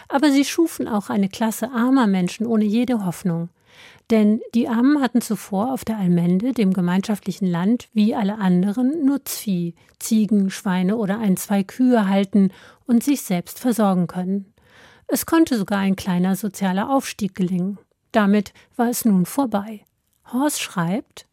[0.08, 3.48] Aber sie schufen auch eine Klasse armer Menschen ohne jede Hoffnung.
[4.10, 9.74] Denn die Armen hatten zuvor auf der Almende, dem gemeinschaftlichen Land, wie alle anderen Nutzvieh,
[9.98, 12.52] Ziegen, Schweine oder ein, zwei Kühe halten
[12.86, 14.54] und sich selbst versorgen können.
[15.08, 17.78] Es konnte sogar ein kleiner sozialer Aufstieg gelingen.
[18.12, 19.84] Damit war es nun vorbei.
[20.32, 21.26] Horst schreibt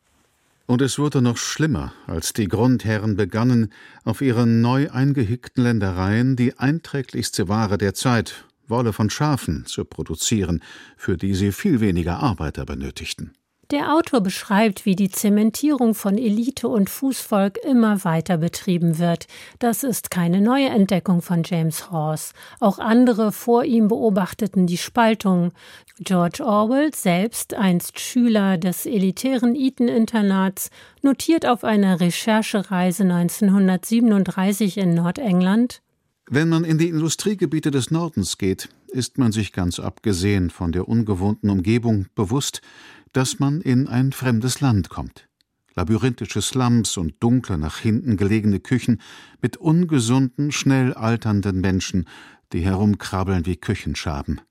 [0.66, 3.74] Und es wurde noch schlimmer, als die Grundherren begannen,
[4.05, 10.64] auf ihren neu eingehegten Ländereien die einträglichste Ware der Zeit, Wolle von Schafen, zu produzieren,
[10.95, 13.34] für die sie viel weniger Arbeiter benötigten.
[13.72, 19.28] Der Autor beschreibt, wie die Zementierung von Elite und Fußvolk immer weiter betrieben wird.
[19.59, 22.34] Das ist keine neue Entdeckung von James Horse.
[22.59, 25.53] Auch andere vor ihm beobachteten die Spaltung.
[25.99, 30.70] George Orwell, selbst einst Schüler des elitären Eton-Internats,
[31.01, 35.82] notiert auf einer Recherchereise 1937 in Nordengland
[36.30, 40.88] wenn man in die Industriegebiete des Nordens geht, ist man sich ganz abgesehen von der
[40.88, 42.61] ungewohnten Umgebung bewusst,
[43.14, 45.30] dass man in ein fremdes Land kommt.
[45.76, 49.01] Labyrinthische Slums und dunkle, nach hinten gelegene Küchen
[49.41, 52.07] mit ungesunden, schnell alternden Menschen,
[52.51, 54.41] die herumkrabbeln wie Küchenschaben.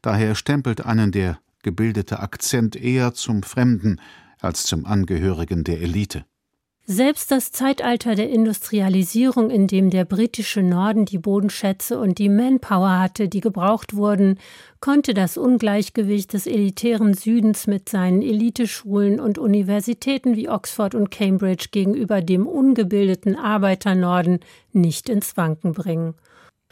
[0.00, 4.00] Daher stempelt einen der gebildete Akzent eher zum Fremden
[4.40, 6.24] als zum Angehörigen der Elite.
[6.84, 12.98] Selbst das Zeitalter der Industrialisierung, in dem der britische Norden die Bodenschätze und die Manpower
[12.98, 14.40] hatte, die gebraucht wurden,
[14.80, 21.68] konnte das Ungleichgewicht des elitären Südens mit seinen Eliteschulen und Universitäten wie Oxford und Cambridge
[21.70, 24.40] gegenüber dem ungebildeten Arbeiternorden
[24.72, 26.14] nicht ins Wanken bringen.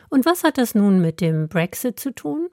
[0.09, 2.49] Und was hat das nun mit dem Brexit zu tun?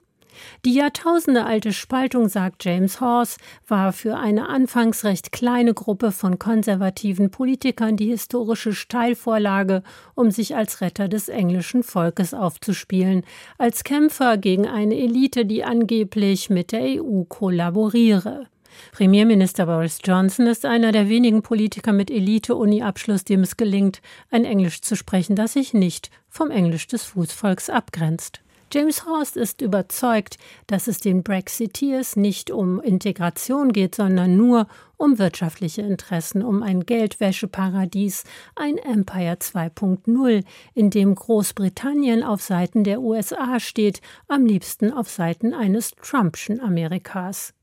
[0.64, 7.30] Die jahrtausendealte Spaltung, sagt James Horse, war für eine anfangs recht kleine Gruppe von konservativen
[7.30, 9.82] Politikern die historische Steilvorlage,
[10.14, 13.24] um sich als Retter des englischen Volkes aufzuspielen,
[13.58, 18.46] als Kämpfer gegen eine Elite, die angeblich mit der EU kollaboriere.
[18.92, 24.82] Premierminister Boris Johnson ist einer der wenigen Politiker mit Elite-Uni-Abschluss, dem es gelingt, ein Englisch
[24.82, 28.40] zu sprechen, das sich nicht vom Englisch des Fußvolks abgrenzt.
[28.70, 34.66] James Horst ist überzeugt, dass es den Brexiteers nicht um Integration geht, sondern nur
[34.98, 38.24] um wirtschaftliche Interessen, um ein Geldwäscheparadies,
[38.56, 40.44] ein Empire 2.0,
[40.74, 47.54] in dem Großbritannien auf Seiten der USA steht, am liebsten auf Seiten eines Trumpschen Amerikas.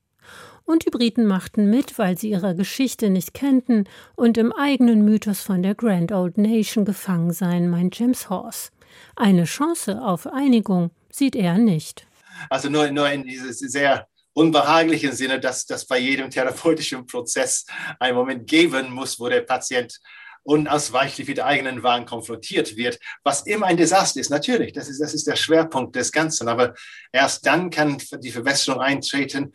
[0.64, 3.84] Und die Briten machten mit, weil sie ihre Geschichte nicht kennten
[4.16, 8.70] und im eigenen Mythos von der Grand Old Nation gefangen seien, meint James Horse.
[9.16, 12.06] Eine Chance auf Einigung sieht er nicht.
[12.50, 17.64] Also nur, nur in dieses sehr unbehaglichen Sinne, dass das bei jedem therapeutischen Prozess
[17.98, 19.98] einen Moment geben muss, wo der Patient
[20.46, 24.30] unausweichlich mit eigenen Wahn konfrontiert wird, was immer ein Desaster ist.
[24.30, 26.48] Natürlich, das ist, das ist der Schwerpunkt des Ganzen.
[26.48, 26.74] Aber
[27.12, 29.52] erst dann kann die Verbesserung eintreten.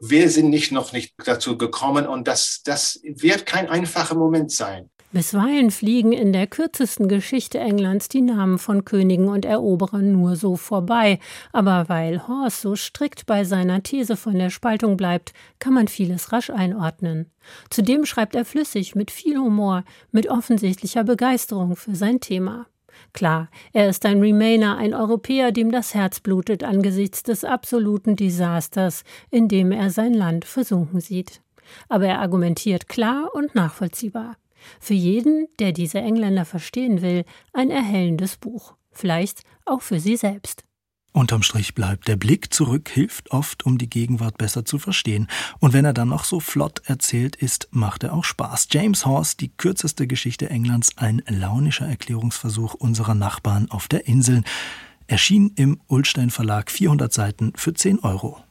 [0.00, 4.90] Wir sind nicht noch nicht dazu gekommen und das, das wird kein einfacher Moment sein.
[5.14, 10.56] Bisweilen fliegen in der kürzesten Geschichte Englands die Namen von Königen und Eroberern nur so
[10.56, 11.20] vorbei,
[11.52, 16.32] aber weil Horst so strikt bei seiner These von der Spaltung bleibt, kann man vieles
[16.32, 17.30] rasch einordnen.
[17.70, 22.66] Zudem schreibt er flüssig, mit viel Humor, mit offensichtlicher Begeisterung für sein Thema.
[23.12, 29.04] Klar, er ist ein Remainer, ein Europäer, dem das Herz blutet angesichts des absoluten Desasters,
[29.30, 31.40] in dem er sein Land versunken sieht.
[31.88, 34.34] Aber er argumentiert klar und nachvollziehbar.
[34.80, 38.74] Für jeden, der diese Engländer verstehen will, ein erhellendes Buch.
[38.90, 40.64] Vielleicht auch für sie selbst.
[41.16, 45.28] Unterm Strich bleibt der Blick zurück hilft oft, um die Gegenwart besser zu verstehen.
[45.60, 48.66] Und wenn er dann noch so flott erzählt ist, macht er auch Spaß.
[48.72, 54.42] James Horse, die kürzeste Geschichte Englands, ein launischer Erklärungsversuch unserer Nachbarn auf der Insel,
[55.06, 58.42] erschien im Ulstein Verlag 400 Seiten für 10 Euro.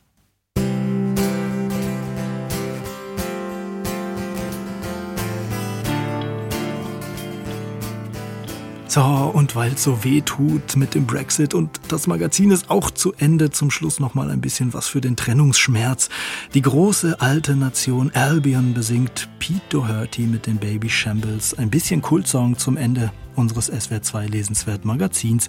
[8.93, 12.91] So, und weil es so weh tut mit dem Brexit und das Magazin ist auch
[12.91, 16.09] zu Ende, zum Schluss noch mal ein bisschen was für den Trennungsschmerz.
[16.53, 21.57] Die große alte Nation Albion besingt Pete Doherty mit den Baby Shambles.
[21.57, 25.47] Ein bisschen Kultsong zum Ende unseres SWR2 Lesenswert Magazins.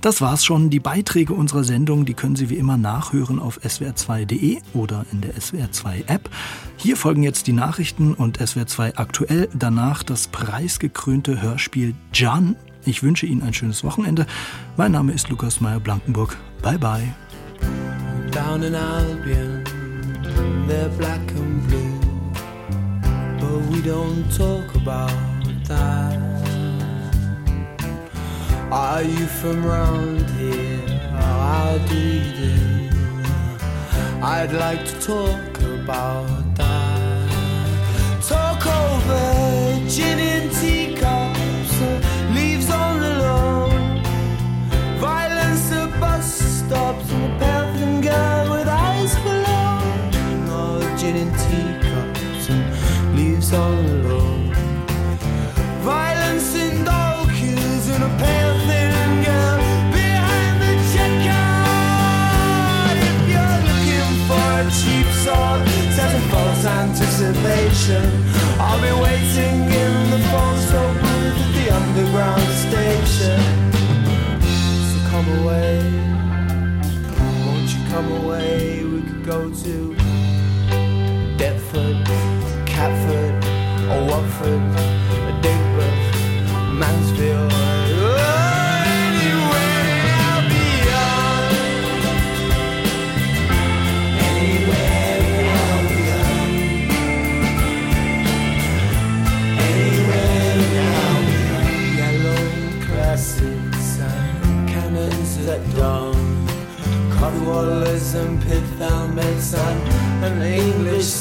[0.00, 0.70] Das war's schon.
[0.70, 5.34] Die Beiträge unserer Sendung, die können Sie wie immer nachhören auf swr2.de oder in der
[5.34, 6.30] SWR2 App.
[6.76, 9.48] Hier folgen jetzt die Nachrichten und SWR2 aktuell.
[9.52, 12.54] Danach das preisgekrönte Hörspiel John
[12.86, 14.26] ich wünsche Ihnen ein schönes Wochenende.
[14.76, 16.36] Mein Name ist Lukas Meyer-Blankenburg.
[16.62, 17.14] Bye bye.
[18.30, 19.64] Down in Albion,
[20.66, 22.00] they're black and blue.
[23.38, 25.12] But we don't talk about
[25.68, 26.18] that.
[28.70, 31.00] Are you from round here?
[31.12, 32.90] How do you do?
[34.20, 37.30] I'd like to talk about that.
[38.26, 39.63] Talk over
[53.54, 54.58] lives.
[55.84, 59.58] Violence in dog kills and a pale thin girl
[59.92, 62.14] behind the checkout.
[63.08, 65.60] If you're looking for a cheap sort,
[65.96, 68.06] such a false anticipation,
[68.58, 73.40] I'll be waiting in the phone so booth at the underground station.
[74.88, 75.74] So come away,
[77.46, 78.63] won't you come away?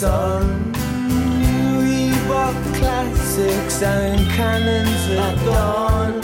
[0.03, 0.73] Song.
[1.79, 6.19] Reebok classics and cannons at dawn.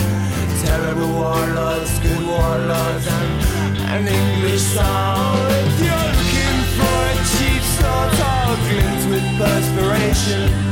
[0.66, 5.38] Terrible warlords, good warlords, and an English song.
[5.64, 10.69] If you're looking for a cheap sort, all glint with perspiration.